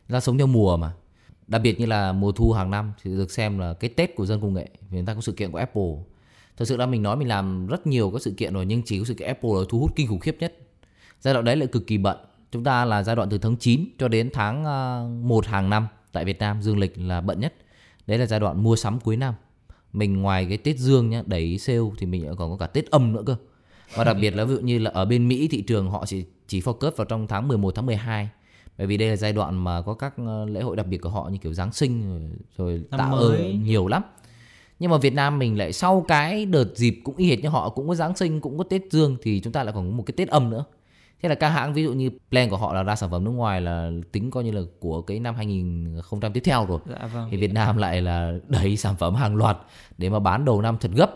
Ra 0.08 0.20
sống 0.20 0.38
theo 0.38 0.46
mùa 0.46 0.76
mà. 0.76 0.92
Đặc 1.46 1.62
biệt 1.62 1.80
như 1.80 1.86
là 1.86 2.12
mùa 2.12 2.32
thu 2.32 2.52
hàng 2.52 2.70
năm 2.70 2.92
thì 3.02 3.10
được 3.10 3.30
xem 3.30 3.58
là 3.58 3.74
cái 3.74 3.90
tết 3.90 4.14
của 4.16 4.26
dân 4.26 4.40
công 4.40 4.54
nghệ, 4.54 4.68
vì 4.90 4.98
người 4.98 5.06
ta 5.06 5.14
có 5.14 5.20
sự 5.20 5.32
kiện 5.32 5.50
của 5.50 5.58
apple. 5.58 5.92
Thật 6.56 6.64
sự 6.64 6.76
là 6.76 6.86
mình 6.86 7.02
nói 7.02 7.16
mình 7.16 7.28
làm 7.28 7.66
rất 7.66 7.86
nhiều 7.86 8.10
các 8.10 8.22
sự 8.22 8.34
kiện 8.36 8.54
rồi, 8.54 8.66
nhưng 8.66 8.82
chỉ 8.82 8.98
có 8.98 9.04
sự 9.04 9.14
kiện 9.14 9.28
apple 9.28 9.50
là 9.50 9.64
thu 9.68 9.80
hút 9.80 9.92
kinh 9.96 10.08
khủng 10.08 10.20
khiếp 10.20 10.36
nhất. 10.40 10.58
Giai 11.20 11.34
đoạn 11.34 11.44
đấy 11.44 11.56
lại 11.56 11.66
cực 11.66 11.86
kỳ 11.86 11.98
bận. 11.98 12.16
Chúng 12.52 12.64
ta 12.64 12.84
là 12.84 13.02
giai 13.02 13.16
đoạn 13.16 13.28
từ 13.28 13.38
tháng 13.38 13.56
9 13.56 13.84
cho 13.98 14.08
đến 14.08 14.30
tháng 14.32 14.64
ờ, 14.64 15.08
1 15.22 15.46
hàng 15.46 15.70
năm 15.70 15.86
tại 16.12 16.24
Việt 16.24 16.38
Nam, 16.38 16.62
dương 16.62 16.78
lịch 16.78 16.98
là 16.98 17.20
bận 17.20 17.40
nhất. 17.40 17.54
Đấy 18.06 18.18
là 18.18 18.26
giai 18.26 18.40
đoạn 18.40 18.62
mua 18.62 18.76
sắm 18.76 19.00
cuối 19.00 19.16
năm. 19.16 19.34
Mình 19.92 20.22
ngoài 20.22 20.46
cái 20.48 20.58
Tết 20.58 20.78
Dương 20.78 21.10
nhá, 21.10 21.22
đẩy 21.26 21.58
sale 21.58 21.78
thì 21.98 22.06
mình 22.06 22.34
còn 22.38 22.50
có 22.50 22.56
cả 22.56 22.66
Tết 22.66 22.90
âm 22.90 23.12
nữa 23.12 23.22
cơ 23.26 23.36
và 23.94 24.04
đặc 24.04 24.16
biệt 24.20 24.36
là 24.36 24.44
ví 24.44 24.54
dụ 24.54 24.60
như 24.60 24.78
là 24.78 24.90
ở 24.94 25.04
bên 25.04 25.28
Mỹ 25.28 25.48
thị 25.48 25.62
trường 25.62 25.90
họ 25.90 26.06
chỉ 26.06 26.24
chỉ 26.46 26.60
focus 26.60 26.90
vào 26.96 27.04
trong 27.04 27.26
tháng 27.26 27.48
11 27.48 27.74
tháng 27.74 27.86
12 27.86 28.28
bởi 28.78 28.86
vì 28.86 28.96
đây 28.96 29.08
là 29.08 29.16
giai 29.16 29.32
đoạn 29.32 29.64
mà 29.64 29.82
có 29.82 29.94
các 29.94 30.14
ờ, 30.16 30.44
lễ 30.44 30.60
hội 30.60 30.76
đặc 30.76 30.86
biệt 30.86 30.98
của 30.98 31.08
họ 31.08 31.28
như 31.32 31.38
kiểu 31.38 31.54
Giáng 31.54 31.72
sinh 31.72 32.20
rồi, 32.56 32.82
Năm 32.90 32.98
tạ 32.98 33.16
ơn 33.16 33.62
nhiều 33.64 33.88
lắm. 33.88 34.02
Nhưng 34.78 34.90
mà 34.90 34.98
Việt 34.98 35.14
Nam 35.14 35.38
mình 35.38 35.58
lại 35.58 35.72
sau 35.72 36.04
cái 36.08 36.46
đợt 36.46 36.76
dịp 36.76 37.00
cũng 37.04 37.16
y 37.16 37.30
hệt 37.30 37.40
như 37.40 37.48
họ 37.48 37.68
cũng 37.68 37.88
có 37.88 37.94
Giáng 37.94 38.16
sinh 38.16 38.40
cũng 38.40 38.58
có 38.58 38.64
Tết 38.64 38.82
Dương 38.90 39.16
thì 39.22 39.40
chúng 39.40 39.52
ta 39.52 39.64
lại 39.64 39.72
còn 39.72 39.90
có 39.90 39.96
một 39.96 40.02
cái 40.06 40.14
Tết 40.16 40.28
âm 40.28 40.50
nữa. 40.50 40.64
Thế 41.22 41.28
là 41.28 41.34
các 41.34 41.48
hãng 41.48 41.74
ví 41.74 41.82
dụ 41.82 41.92
như 41.92 42.10
plan 42.30 42.50
của 42.50 42.56
họ 42.56 42.74
là 42.74 42.82
ra 42.82 42.96
sản 42.96 43.10
phẩm 43.10 43.24
nước 43.24 43.30
ngoài 43.30 43.60
là 43.60 43.90
tính 44.12 44.30
coi 44.30 44.44
như 44.44 44.50
là 44.50 44.60
của 44.80 45.02
cái 45.02 45.20
năm 45.20 45.34
2000 45.34 46.00
tiếp 46.34 46.40
theo 46.44 46.66
rồi. 46.66 46.78
Dạ 46.86 47.06
vâng. 47.14 47.28
Thì 47.30 47.36
Việt 47.36 47.52
Nam 47.52 47.76
lại 47.76 48.02
là 48.02 48.32
đẩy 48.48 48.76
sản 48.76 48.96
phẩm 48.96 49.14
hàng 49.14 49.36
loạt 49.36 49.58
để 49.98 50.10
mà 50.10 50.18
bán 50.18 50.44
đầu 50.44 50.62
năm 50.62 50.76
thật 50.80 50.90
gấp 50.94 51.10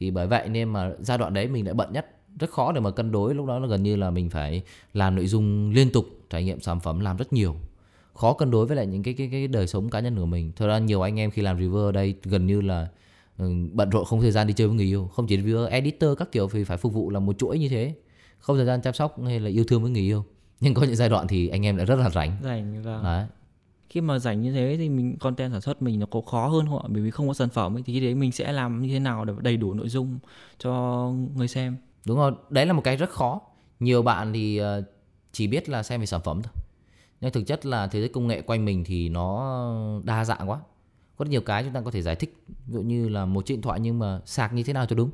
thì 0.00 0.10
bởi 0.10 0.26
vậy 0.26 0.48
nên 0.48 0.68
mà 0.68 0.92
giai 1.00 1.18
đoạn 1.18 1.34
đấy 1.34 1.48
mình 1.48 1.64
lại 1.64 1.74
bận 1.74 1.92
nhất. 1.92 2.06
Rất 2.38 2.50
khó 2.50 2.72
để 2.72 2.80
mà 2.80 2.90
cân 2.90 3.12
đối 3.12 3.34
lúc 3.34 3.46
đó 3.46 3.58
là 3.58 3.66
gần 3.66 3.82
như 3.82 3.96
là 3.96 4.10
mình 4.10 4.30
phải 4.30 4.62
làm 4.92 5.16
nội 5.16 5.26
dung 5.26 5.70
liên 5.70 5.90
tục 5.90 6.06
trải 6.30 6.44
nghiệm 6.44 6.60
sản 6.60 6.80
phẩm 6.80 7.00
làm 7.00 7.16
rất 7.16 7.32
nhiều. 7.32 7.56
Khó 8.14 8.32
cân 8.32 8.50
đối 8.50 8.66
với 8.66 8.76
lại 8.76 8.86
những 8.86 9.02
cái 9.02 9.14
cái 9.14 9.28
cái 9.32 9.48
đời 9.48 9.66
sống 9.66 9.90
cá 9.90 10.00
nhân 10.00 10.16
của 10.16 10.26
mình. 10.26 10.52
Thật 10.56 10.66
ra 10.66 10.78
nhiều 10.78 11.02
anh 11.02 11.18
em 11.18 11.30
khi 11.30 11.42
làm 11.42 11.58
reviewer 11.58 11.86
ở 11.86 11.92
đây 11.92 12.14
gần 12.22 12.46
như 12.46 12.60
là 12.60 12.88
ừ, 13.38 13.52
bận 13.72 13.90
rộn 13.90 14.04
không 14.04 14.20
thời 14.20 14.30
gian 14.30 14.46
đi 14.46 14.52
chơi 14.52 14.68
với 14.68 14.76
người 14.76 14.86
yêu. 14.86 15.10
Không 15.14 15.26
chỉ 15.26 15.36
reviewer 15.36 15.66
editor 15.66 16.18
các 16.18 16.32
kiểu 16.32 16.48
thì 16.48 16.64
phải 16.64 16.76
phục 16.76 16.92
vụ 16.92 17.10
là 17.10 17.20
một 17.20 17.38
chuỗi 17.38 17.58
như 17.58 17.68
thế. 17.68 17.94
Không 18.38 18.56
thời 18.56 18.66
gian 18.66 18.82
chăm 18.82 18.94
sóc 18.94 19.16
hay 19.24 19.40
là 19.40 19.50
yêu 19.50 19.64
thương 19.64 19.82
với 19.82 19.90
người 19.90 20.02
yêu. 20.02 20.24
Nhưng 20.60 20.74
có 20.74 20.82
những 20.82 20.96
giai 20.96 21.08
đoạn 21.08 21.28
thì 21.28 21.48
anh 21.48 21.66
em 21.66 21.76
lại 21.76 21.86
rất 21.86 21.96
là 21.96 22.10
rảnh. 22.10 22.36
Rảnh 22.42 22.84
đấy 22.84 23.26
khi 23.88 24.00
mà 24.00 24.18
rảnh 24.18 24.42
như 24.42 24.52
thế 24.52 24.76
thì 24.78 24.88
mình 24.88 25.18
content 25.18 25.52
sản 25.52 25.60
xuất 25.60 25.82
mình 25.82 26.00
nó 26.00 26.06
có 26.06 26.20
khó 26.20 26.48
hơn 26.48 26.66
không 26.66 26.78
ạ 26.78 26.88
bởi 26.88 27.02
vì 27.02 27.10
không 27.10 27.28
có 27.28 27.34
sản 27.34 27.48
phẩm 27.48 27.76
ấy, 27.76 27.82
thì 27.86 27.92
khi 27.92 28.00
đấy 28.00 28.14
mình 28.14 28.32
sẽ 28.32 28.52
làm 28.52 28.82
như 28.82 28.88
thế 28.88 28.98
nào 28.98 29.24
để 29.24 29.32
đầy 29.40 29.56
đủ 29.56 29.74
nội 29.74 29.88
dung 29.88 30.18
cho 30.58 30.72
người 31.34 31.48
xem 31.48 31.76
Đúng 32.06 32.18
rồi, 32.18 32.32
đấy 32.50 32.66
là 32.66 32.72
một 32.72 32.82
cái 32.84 32.96
rất 32.96 33.10
khó. 33.10 33.40
Nhiều 33.80 34.02
bạn 34.02 34.32
thì 34.32 34.56
ờ, 34.56 34.82
chỉ 35.32 35.46
biết 35.46 35.68
là 35.68 35.82
xem 35.82 36.00
về 36.00 36.06
sản 36.06 36.20
phẩm 36.24 36.42
thôi. 36.42 36.52
Nhưng 37.20 37.32
thực 37.32 37.46
chất 37.46 37.66
là 37.66 37.86
thế 37.86 38.00
giới 38.00 38.08
công 38.08 38.26
nghệ 38.26 38.42
quanh 38.42 38.64
mình 38.64 38.84
thì 38.84 39.08
nó 39.08 40.00
đa 40.04 40.24
dạng 40.24 40.50
quá. 40.50 40.58
Có 41.16 41.24
rất 41.24 41.30
nhiều 41.30 41.40
cái 41.40 41.64
chúng 41.64 41.72
ta 41.72 41.80
có 41.80 41.90
thể 41.90 42.02
giải 42.02 42.16
thích. 42.16 42.44
Ví 42.48 42.74
dụ 42.74 42.82
như 42.82 43.08
là 43.08 43.24
một 43.24 43.46
chiếc 43.46 43.54
điện 43.54 43.62
thoại 43.62 43.80
nhưng 43.80 43.98
mà 43.98 44.20
sạc 44.26 44.52
như 44.52 44.62
thế 44.62 44.72
nào 44.72 44.86
cho 44.86 44.96
đúng. 44.96 45.10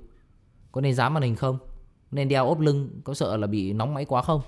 Có 0.73 0.81
nên 0.81 0.95
dám 0.95 1.15
màn 1.15 1.23
hình 1.23 1.37
không? 1.37 1.59
Nên 2.11 2.29
đeo 2.29 2.47
ốp 2.47 2.61
lưng, 2.61 3.01
có 3.05 3.15
sợ 3.15 3.37
là 3.37 3.47
bị 3.47 3.73
nóng 3.73 3.95
máy 3.95 4.05
quá 4.05 4.23
không? 4.23 4.41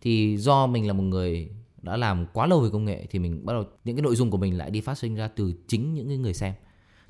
Thì 0.00 0.36
do 0.36 0.66
mình 0.66 0.86
là 0.86 0.92
một 0.92 1.02
người 1.02 1.50
đã 1.84 1.96
làm 1.96 2.26
quá 2.32 2.46
lâu 2.46 2.60
về 2.60 2.70
công 2.72 2.84
nghệ 2.84 3.06
thì 3.10 3.18
mình 3.18 3.46
bắt 3.46 3.52
đầu 3.52 3.64
những 3.84 3.96
cái 3.96 4.02
nội 4.02 4.16
dung 4.16 4.30
của 4.30 4.36
mình 4.38 4.58
lại 4.58 4.70
đi 4.70 4.80
phát 4.80 4.98
sinh 4.98 5.14
ra 5.14 5.28
từ 5.28 5.54
chính 5.68 5.94
những 5.94 6.08
cái 6.08 6.16
người 6.16 6.34
xem. 6.34 6.54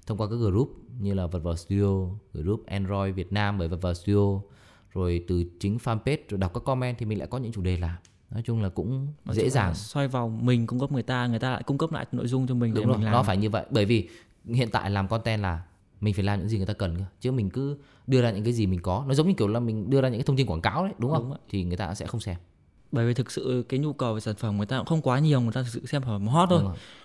Thông 0.06 0.18
qua 0.18 0.28
các 0.28 0.36
group 0.36 0.70
như 1.00 1.14
là 1.14 1.26
vật 1.26 1.38
vào 1.38 1.56
studio 1.56 2.06
group 2.32 2.66
android 2.66 3.14
việt 3.14 3.32
nam 3.32 3.58
bởi 3.58 3.68
vật 3.68 3.82
vào 3.82 3.94
studio 3.94 4.40
rồi 4.92 5.24
từ 5.28 5.44
chính 5.60 5.76
fanpage 5.76 6.18
rồi 6.28 6.38
đọc 6.38 6.54
các 6.54 6.64
comment 6.64 6.98
thì 6.98 7.06
mình 7.06 7.18
lại 7.18 7.28
có 7.30 7.38
những 7.38 7.52
chủ 7.52 7.62
đề 7.62 7.76
làm 7.76 7.96
nói 8.30 8.42
chung 8.46 8.62
là 8.62 8.68
cũng 8.68 9.06
Nói 9.24 9.36
dễ 9.36 9.50
dàng. 9.50 9.74
xoay 9.74 10.08
vòng 10.08 10.46
mình 10.46 10.66
cung 10.66 10.80
cấp 10.80 10.92
người 10.92 11.02
ta 11.02 11.26
người 11.26 11.38
ta 11.38 11.50
lại 11.50 11.62
cung 11.62 11.78
cấp 11.78 11.92
lại 11.92 12.06
nội 12.12 12.26
dung 12.26 12.46
cho 12.46 12.54
mình 12.54 12.74
để 12.74 12.80
đúng 12.80 12.88
rồi 12.88 12.96
mình 12.96 13.04
làm. 13.04 13.12
nó 13.12 13.22
phải 13.22 13.36
như 13.36 13.50
vậy. 13.50 13.64
Bởi 13.70 13.84
vì 13.84 14.08
hiện 14.44 14.70
tại 14.70 14.90
làm 14.90 15.08
content 15.08 15.42
là 15.42 15.62
mình 16.00 16.14
phải 16.14 16.24
làm 16.24 16.38
những 16.38 16.48
gì 16.48 16.56
người 16.56 16.66
ta 16.66 16.72
cần 16.72 16.98
cơ 16.98 17.04
chứ 17.20 17.32
mình 17.32 17.50
cứ 17.50 17.78
đưa 18.06 18.22
ra 18.22 18.30
những 18.30 18.44
cái 18.44 18.52
gì 18.52 18.66
mình 18.66 18.80
có. 18.82 19.04
Nó 19.08 19.14
giống 19.14 19.28
như 19.28 19.34
kiểu 19.34 19.48
là 19.48 19.60
mình 19.60 19.90
đưa 19.90 20.00
ra 20.00 20.08
những 20.08 20.18
cái 20.18 20.24
thông 20.24 20.36
tin 20.36 20.46
quảng 20.46 20.60
cáo 20.60 20.84
đấy 20.84 20.94
đúng 20.98 21.10
không? 21.10 21.28
Đúng 21.28 21.38
thì 21.48 21.64
người 21.64 21.76
ta 21.76 21.94
sẽ 21.94 22.06
không 22.06 22.20
xem 22.20 22.36
bởi 22.94 23.06
vì 23.06 23.14
thực 23.14 23.30
sự 23.30 23.64
cái 23.68 23.80
nhu 23.80 23.92
cầu 23.92 24.14
về 24.14 24.20
sản 24.20 24.34
phẩm 24.34 24.56
người 24.56 24.66
ta 24.66 24.76
cũng 24.78 24.86
không 24.86 25.02
quá 25.02 25.18
nhiều 25.18 25.40
người 25.40 25.52
ta 25.52 25.62
thực 25.62 25.68
sự 25.68 25.86
xem 25.86 26.02
phẩm 26.02 26.26
hot 26.26 26.48
thôi 26.50 26.62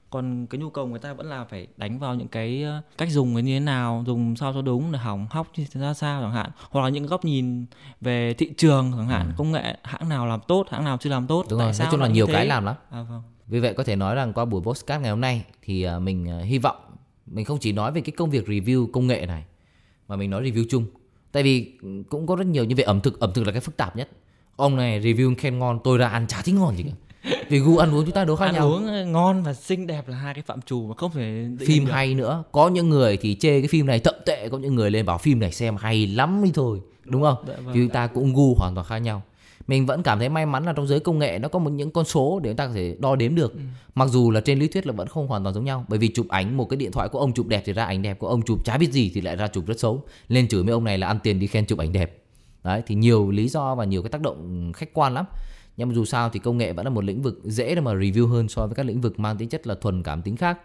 còn 0.09 0.47
cái 0.47 0.59
nhu 0.59 0.69
cầu 0.69 0.87
người 0.87 0.99
ta 0.99 1.13
vẫn 1.13 1.27
là 1.29 1.43
phải 1.45 1.67
đánh 1.77 1.99
vào 1.99 2.15
những 2.15 2.27
cái 2.27 2.63
ờ, 2.63 2.81
cách 2.97 3.09
dùng 3.11 3.33
cái 3.35 3.43
như 3.43 3.55
thế 3.55 3.59
nào 3.59 4.03
dùng 4.07 4.35
sao 4.35 4.53
cho 4.53 4.61
đúng 4.61 4.91
để 4.91 4.99
hỏng 4.99 5.27
hóc 5.29 5.47
như 5.57 5.65
thế 5.71 5.81
ra 5.81 5.93
sao 5.93 6.21
chẳng 6.21 6.31
hạn 6.33 6.49
hoặc 6.69 6.81
là 6.81 6.89
những 6.89 7.05
góc 7.05 7.25
nhìn 7.25 7.65
về 8.01 8.33
thị 8.33 8.49
trường 8.57 8.91
chẳng 8.97 9.07
hạn 9.07 9.33
công 9.37 9.51
nghệ 9.51 9.77
hãng 9.83 10.09
nào 10.09 10.27
làm 10.27 10.39
tốt 10.47 10.65
hãng 10.71 10.83
nào 10.85 10.97
chưa 10.97 11.09
làm 11.09 11.27
tốt 11.27 11.43
Ừ. 11.43 11.47
đúng 11.49 11.59
tại 11.59 11.67
rồi 11.67 11.73
sao 11.73 11.85
nói 11.85 11.91
chung 11.91 12.01
là 12.01 12.07
nhiều 12.07 12.27
thế? 12.27 12.33
cái 12.33 12.45
làm 12.45 12.65
lắm 12.65 12.75
à, 12.89 13.01
vâng. 13.01 13.21
Vì 13.47 13.59
vậy 13.59 13.73
có 13.73 13.83
thể 13.83 13.95
nói 13.95 14.15
rằng 14.15 14.33
qua 14.33 14.45
buổi 14.45 14.61
postcard 14.61 15.01
ngày 15.01 15.09
hôm 15.11 15.21
nay 15.21 15.45
thì 15.61 15.83
à, 15.83 15.99
mình 15.99 16.29
à, 16.29 16.39
hy 16.39 16.57
vọng 16.57 16.75
mình 17.25 17.45
không 17.45 17.57
chỉ 17.59 17.71
nói 17.71 17.91
về 17.91 18.01
cái 18.01 18.11
công 18.17 18.29
việc 18.29 18.47
review 18.47 18.87
công 18.91 19.07
nghệ 19.07 19.25
này 19.25 19.43
mà 20.07 20.15
mình 20.15 20.29
nói 20.29 20.43
review 20.43 20.65
chung. 20.69 20.85
Tại 21.31 21.43
vì 21.43 21.77
ừ, 21.81 22.03
cũng 22.09 22.27
có 22.27 22.35
rất 22.35 22.47
nhiều 22.47 22.63
như 22.63 22.75
về 22.75 22.83
ẩm 22.83 23.01
thực, 23.01 23.19
ẩm 23.19 23.31
thực 23.33 23.43
là 23.45 23.51
cái 23.51 23.61
phức 23.61 23.77
tạp 23.77 23.95
nhất. 23.95 24.09
Ông 24.59 24.75
này 24.75 25.01
review 25.01 25.35
khen 25.35 25.59
ngon, 25.59 25.79
tôi 25.83 25.97
ra 25.97 26.07
ăn 26.07 26.27
chả 26.27 26.41
thấy 26.45 26.53
ngon 26.53 26.77
gì 26.77 26.83
cả. 26.83 26.91
Vì 27.49 27.59
gu 27.59 27.77
ăn 27.77 27.95
uống 27.95 28.05
chúng 28.05 28.13
ta 28.13 28.25
đâu 28.25 28.35
khác 28.35 28.45
ăn 28.45 28.53
nhau. 28.53 28.67
uống 28.67 29.11
ngon 29.11 29.43
và 29.43 29.53
xinh 29.53 29.87
đẹp 29.87 30.07
là 30.07 30.17
hai 30.17 30.33
cái 30.33 30.43
phạm 30.43 30.61
trù 30.61 30.87
mà 30.87 30.95
không 30.95 31.11
thể 31.11 31.45
Phim 31.59 31.85
được. 31.85 31.91
hay 31.91 32.13
nữa, 32.13 32.43
có 32.51 32.67
những 32.67 32.89
người 32.89 33.17
thì 33.17 33.35
chê 33.35 33.61
cái 33.61 33.67
phim 33.67 33.85
này 33.85 33.99
thậm 33.99 34.15
tệ, 34.25 34.49
có 34.49 34.57
những 34.57 34.75
người 34.75 34.91
lên 34.91 35.05
bảo 35.05 35.17
phim 35.17 35.39
này 35.39 35.51
xem 35.51 35.75
hay 35.75 36.07
lắm 36.07 36.43
đi 36.43 36.51
thôi, 36.53 36.79
đúng 37.05 37.21
không? 37.21 37.37
Dạ 37.47 37.53
vâng. 37.65 37.75
Chúng 37.75 37.89
ta 37.89 38.07
cũng 38.07 38.33
gu 38.33 38.55
hoàn 38.55 38.75
toàn 38.75 38.87
khác 38.87 38.97
nhau. 38.97 39.21
Mình 39.67 39.85
vẫn 39.85 40.03
cảm 40.03 40.19
thấy 40.19 40.29
may 40.29 40.45
mắn 40.45 40.65
là 40.65 40.73
trong 40.73 40.87
giới 40.87 40.99
công 40.99 41.19
nghệ 41.19 41.39
nó 41.39 41.47
có 41.47 41.59
một 41.59 41.69
những 41.69 41.91
con 41.91 42.05
số 42.05 42.39
để 42.43 42.49
chúng 42.49 42.57
ta 42.57 42.67
có 42.67 42.73
thể 42.73 42.95
đo 42.99 43.15
đếm 43.15 43.35
được. 43.35 43.53
Mặc 43.95 44.09
dù 44.09 44.31
là 44.31 44.41
trên 44.41 44.59
lý 44.59 44.67
thuyết 44.67 44.87
là 44.87 44.93
vẫn 44.93 45.07
không 45.07 45.27
hoàn 45.27 45.43
toàn 45.43 45.55
giống 45.55 45.65
nhau, 45.65 45.85
bởi 45.87 45.99
vì 45.99 46.07
chụp 46.07 46.27
ảnh 46.29 46.57
một 46.57 46.65
cái 46.69 46.77
điện 46.77 46.91
thoại 46.91 47.09
của 47.09 47.19
ông 47.19 47.33
chụp 47.33 47.47
đẹp 47.47 47.63
thì 47.65 47.73
ra 47.73 47.85
ảnh 47.85 48.01
đẹp, 48.01 48.19
của 48.19 48.27
ông 48.27 48.41
chụp 48.41 48.65
chả 48.65 48.77
biết 48.77 48.91
gì 48.91 49.11
thì 49.13 49.21
lại 49.21 49.35
ra 49.35 49.47
chụp 49.47 49.67
rất 49.67 49.79
xấu. 49.79 50.03
Lên 50.27 50.47
chửi 50.47 50.63
mấy 50.63 50.73
ông 50.73 50.83
này 50.83 50.97
là 50.97 51.07
ăn 51.07 51.19
tiền 51.23 51.39
đi 51.39 51.47
khen 51.47 51.65
chụp 51.65 51.79
ảnh 51.79 51.93
đẹp. 51.93 52.18
Đấy, 52.63 52.83
thì 52.87 52.95
nhiều 52.95 53.31
lý 53.31 53.47
do 53.47 53.75
và 53.75 53.85
nhiều 53.85 54.01
cái 54.01 54.09
tác 54.09 54.21
động 54.21 54.71
khách 54.73 54.93
quan 54.93 55.13
lắm. 55.13 55.25
Nhưng 55.77 55.87
mà 55.87 55.95
dù 55.95 56.05
sao 56.05 56.29
thì 56.29 56.39
công 56.39 56.57
nghệ 56.57 56.73
vẫn 56.73 56.85
là 56.85 56.89
một 56.89 57.03
lĩnh 57.03 57.21
vực 57.21 57.39
dễ 57.43 57.75
để 57.75 57.81
mà 57.81 57.93
review 57.93 58.27
hơn 58.27 58.49
so 58.49 58.67
với 58.67 58.75
các 58.75 58.85
lĩnh 58.85 59.01
vực 59.01 59.19
mang 59.19 59.37
tính 59.37 59.49
chất 59.49 59.67
là 59.67 59.75
thuần 59.75 60.03
cảm 60.03 60.21
tính 60.21 60.35
khác. 60.35 60.59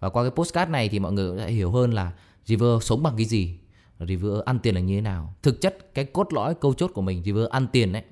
Và 0.00 0.08
qua 0.08 0.22
cái 0.22 0.30
postcard 0.30 0.70
này 0.70 0.88
thì 0.88 0.98
mọi 0.98 1.12
người 1.12 1.30
cũng 1.30 1.38
sẽ 1.38 1.50
hiểu 1.50 1.70
hơn 1.70 1.90
là 1.90 2.12
reviewer 2.46 2.80
sống 2.80 3.02
bằng 3.02 3.14
cái 3.16 3.26
gì, 3.26 3.58
reviewer 3.98 4.40
ăn 4.40 4.58
tiền 4.58 4.74
là 4.74 4.80
như 4.80 4.94
thế 4.94 5.00
nào 5.00 5.34
thực 5.42 5.60
chất 5.60 5.94
cái 5.94 6.04
cốt 6.04 6.32
lõi, 6.32 6.54
câu 6.54 6.74
chốt 6.74 6.90
của 6.94 7.02
mình, 7.02 7.22
reviewer 7.22 7.48
ăn 7.48 7.66
tiền 7.72 7.92
đấy 7.92 8.02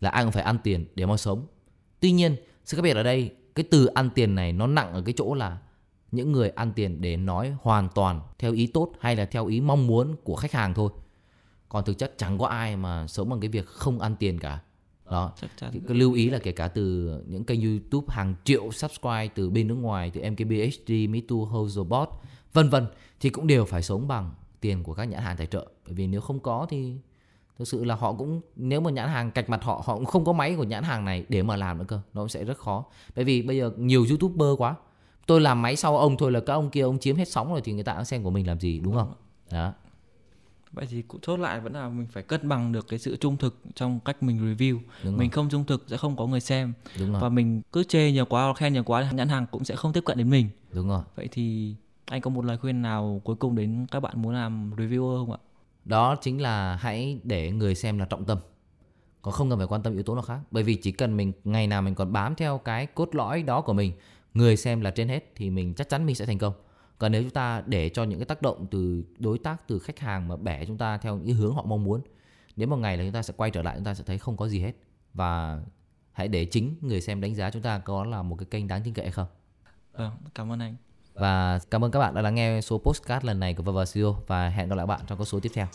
là 0.00 0.10
ai 0.10 0.24
cũng 0.24 0.32
phải 0.32 0.42
ăn 0.42 0.58
tiền 0.62 0.86
để 0.94 1.06
mà 1.06 1.16
sống 1.16 1.46
tuy 2.00 2.12
nhiên, 2.12 2.36
sự 2.64 2.76
khác 2.76 2.82
biệt 2.82 2.96
ở 2.96 3.02
đây, 3.02 3.30
cái 3.54 3.64
từ 3.70 3.86
ăn 3.86 4.10
tiền 4.10 4.34
này 4.34 4.52
nó 4.52 4.66
nặng 4.66 4.92
ở 4.92 5.02
cái 5.02 5.14
chỗ 5.16 5.34
là 5.34 5.58
những 6.12 6.32
người 6.32 6.50
ăn 6.50 6.72
tiền 6.72 7.00
để 7.00 7.16
nói 7.16 7.54
hoàn 7.62 7.88
toàn 7.94 8.20
theo 8.38 8.52
ý 8.52 8.66
tốt 8.66 8.92
hay 9.00 9.16
là 9.16 9.24
theo 9.24 9.46
ý 9.46 9.60
mong 9.60 9.86
muốn 9.86 10.16
của 10.24 10.36
khách 10.36 10.52
hàng 10.52 10.74
thôi 10.74 10.90
còn 11.68 11.84
thực 11.84 11.98
chất 11.98 12.18
chẳng 12.18 12.38
có 12.38 12.46
ai 12.46 12.76
mà 12.76 13.06
sống 13.06 13.28
bằng 13.28 13.40
cái 13.40 13.48
việc 13.48 13.66
không 13.66 14.00
ăn 14.00 14.16
tiền 14.16 14.38
cả. 14.38 14.60
Đó. 15.10 15.32
Chắc 15.40 15.50
chắn. 15.56 15.70
Thì 15.72 15.80
lưu 15.86 16.12
ý 16.12 16.30
là 16.30 16.38
kể 16.38 16.52
cả 16.52 16.68
từ 16.68 17.14
những 17.26 17.44
kênh 17.44 17.62
YouTube 17.62 18.06
hàng 18.10 18.34
triệu 18.44 18.70
subscribe 18.70 19.28
từ 19.28 19.50
bên 19.50 19.68
nước 19.68 19.74
ngoài 19.74 20.10
từ 20.10 20.30
MKBHD, 20.30 20.90
Me2, 20.90 21.48
Hozelbot 21.48 22.06
vân 22.52 22.68
vân 22.68 22.86
thì 23.20 23.30
cũng 23.30 23.46
đều 23.46 23.64
phải 23.64 23.82
sống 23.82 24.08
bằng 24.08 24.30
tiền 24.60 24.82
của 24.82 24.94
các 24.94 25.04
nhãn 25.04 25.22
hàng 25.22 25.36
tài 25.36 25.46
trợ. 25.46 25.66
Bởi 25.84 25.94
vì 25.94 26.06
nếu 26.06 26.20
không 26.20 26.40
có 26.40 26.66
thì 26.70 26.96
thực 27.58 27.68
sự 27.68 27.84
là 27.84 27.94
họ 27.94 28.12
cũng 28.12 28.40
nếu 28.56 28.80
mà 28.80 28.90
nhãn 28.90 29.08
hàng 29.08 29.30
cạch 29.30 29.50
mặt 29.50 29.62
họ 29.62 29.82
họ 29.86 29.94
cũng 29.96 30.04
không 30.04 30.24
có 30.24 30.32
máy 30.32 30.54
của 30.54 30.64
nhãn 30.64 30.82
hàng 30.84 31.04
này 31.04 31.24
để 31.28 31.42
mà 31.42 31.56
làm 31.56 31.78
nữa 31.78 31.84
cơ. 31.88 32.00
Nó 32.14 32.22
cũng 32.22 32.28
sẽ 32.28 32.44
rất 32.44 32.58
khó. 32.58 32.84
Bởi 33.16 33.24
vì 33.24 33.42
bây 33.42 33.56
giờ 33.56 33.70
nhiều 33.76 34.06
youtuber 34.10 34.48
quá. 34.58 34.74
Tôi 35.26 35.40
làm 35.40 35.62
máy 35.62 35.76
sau 35.76 35.98
ông 35.98 36.16
thôi 36.16 36.32
là 36.32 36.40
các 36.40 36.52
ông 36.52 36.70
kia 36.70 36.80
ông 36.80 36.98
chiếm 36.98 37.16
hết 37.16 37.28
sóng 37.28 37.52
rồi 37.52 37.60
thì 37.64 37.72
người 37.72 37.84
ta 37.84 37.94
cũng 37.94 38.04
xem 38.04 38.22
của 38.22 38.30
mình 38.30 38.46
làm 38.46 38.60
gì 38.60 38.80
đúng 38.80 38.94
không? 38.94 39.12
Đó 39.50 39.72
vậy 40.72 40.86
thì 40.90 41.02
cũng 41.02 41.20
chốt 41.20 41.36
lại 41.36 41.60
vẫn 41.60 41.72
là 41.72 41.88
mình 41.88 42.06
phải 42.06 42.22
cân 42.22 42.48
bằng 42.48 42.72
được 42.72 42.88
cái 42.88 42.98
sự 42.98 43.16
trung 43.16 43.36
thực 43.36 43.60
trong 43.74 44.00
cách 44.00 44.22
mình 44.22 44.38
review. 44.38 44.78
Đúng 45.04 45.12
rồi. 45.12 45.18
mình 45.18 45.30
không 45.30 45.48
trung 45.50 45.64
thực 45.64 45.84
sẽ 45.86 45.96
không 45.96 46.16
có 46.16 46.26
người 46.26 46.40
xem. 46.40 46.72
Đúng 46.98 47.12
rồi. 47.12 47.20
Và 47.20 47.28
mình 47.28 47.62
cứ 47.72 47.84
chê 47.84 48.12
nhiều 48.12 48.24
quá 48.24 48.54
khen 48.54 48.72
nhiều 48.72 48.82
quá 48.82 49.10
nhãn 49.12 49.28
hàng 49.28 49.46
cũng 49.50 49.64
sẽ 49.64 49.76
không 49.76 49.92
tiếp 49.92 50.04
cận 50.06 50.18
đến 50.18 50.30
mình. 50.30 50.48
Đúng 50.72 50.88
rồi. 50.88 51.02
Vậy 51.16 51.28
thì 51.32 51.74
anh 52.06 52.20
có 52.20 52.30
một 52.30 52.44
lời 52.44 52.56
khuyên 52.56 52.82
nào 52.82 53.20
cuối 53.24 53.36
cùng 53.36 53.54
đến 53.54 53.86
các 53.90 54.00
bạn 54.00 54.22
muốn 54.22 54.34
làm 54.34 54.70
reviewer 54.76 55.18
không 55.18 55.32
ạ? 55.32 55.38
Đó 55.84 56.16
chính 56.20 56.40
là 56.40 56.76
hãy 56.76 57.20
để 57.24 57.50
người 57.50 57.74
xem 57.74 57.98
là 57.98 58.04
trọng 58.04 58.24
tâm. 58.24 58.38
Còn 59.22 59.34
không 59.34 59.50
cần 59.50 59.58
phải 59.58 59.66
quan 59.66 59.82
tâm 59.82 59.92
yếu 59.92 60.02
tố 60.02 60.14
nào 60.14 60.22
khác. 60.22 60.38
Bởi 60.50 60.62
vì 60.62 60.74
chỉ 60.74 60.92
cần 60.92 61.16
mình 61.16 61.32
ngày 61.44 61.66
nào 61.66 61.82
mình 61.82 61.94
còn 61.94 62.12
bám 62.12 62.34
theo 62.34 62.58
cái 62.58 62.86
cốt 62.86 63.14
lõi 63.14 63.42
đó 63.42 63.60
của 63.60 63.72
mình 63.72 63.92
người 64.34 64.56
xem 64.56 64.80
là 64.80 64.90
trên 64.90 65.08
hết 65.08 65.32
thì 65.36 65.50
mình 65.50 65.74
chắc 65.74 65.88
chắn 65.88 66.06
mình 66.06 66.14
sẽ 66.14 66.26
thành 66.26 66.38
công 66.38 66.52
còn 66.98 67.12
nếu 67.12 67.22
chúng 67.22 67.30
ta 67.30 67.62
để 67.66 67.88
cho 67.88 68.04
những 68.04 68.18
cái 68.18 68.26
tác 68.26 68.42
động 68.42 68.66
từ 68.70 69.04
đối 69.18 69.38
tác 69.38 69.68
từ 69.68 69.78
khách 69.78 69.98
hàng 69.98 70.28
mà 70.28 70.36
bẻ 70.36 70.64
chúng 70.64 70.78
ta 70.78 70.98
theo 70.98 71.16
những 71.16 71.36
hướng 71.36 71.54
họ 71.54 71.64
mong 71.64 71.84
muốn 71.84 72.00
đến 72.56 72.70
một 72.70 72.76
ngày 72.76 72.96
là 72.96 73.04
chúng 73.04 73.12
ta 73.12 73.22
sẽ 73.22 73.34
quay 73.36 73.50
trở 73.50 73.62
lại 73.62 73.76
chúng 73.76 73.84
ta 73.84 73.94
sẽ 73.94 74.04
thấy 74.04 74.18
không 74.18 74.36
có 74.36 74.48
gì 74.48 74.60
hết. 74.60 74.72
Và 75.14 75.60
hãy 76.12 76.28
để 76.28 76.44
chính 76.44 76.74
người 76.80 77.00
xem 77.00 77.20
đánh 77.20 77.34
giá 77.34 77.50
chúng 77.50 77.62
ta 77.62 77.78
có 77.78 78.04
là 78.04 78.22
một 78.22 78.36
cái 78.36 78.46
kênh 78.50 78.68
đáng 78.68 78.82
tin 78.84 78.94
cậy 78.94 79.04
hay 79.04 79.12
không. 79.12 79.26
Vâng 79.92 80.12
cảm 80.34 80.52
ơn 80.52 80.58
anh. 80.58 80.76
Và 81.14 81.58
cảm 81.70 81.84
ơn 81.84 81.90
các 81.90 81.98
bạn 81.98 82.14
đã 82.14 82.22
lắng 82.22 82.34
nghe 82.34 82.60
số 82.60 82.78
postcard 82.78 83.26
lần 83.26 83.40
này 83.40 83.54
của 83.54 83.62
Vava 83.62 83.84
Studio 83.84 84.12
và 84.26 84.48
hẹn 84.48 84.68
gặp 84.68 84.74
lại 84.74 84.86
bạn 84.86 85.00
trong 85.06 85.18
các 85.18 85.24
số 85.24 85.40
tiếp 85.40 85.50
theo 85.54 85.66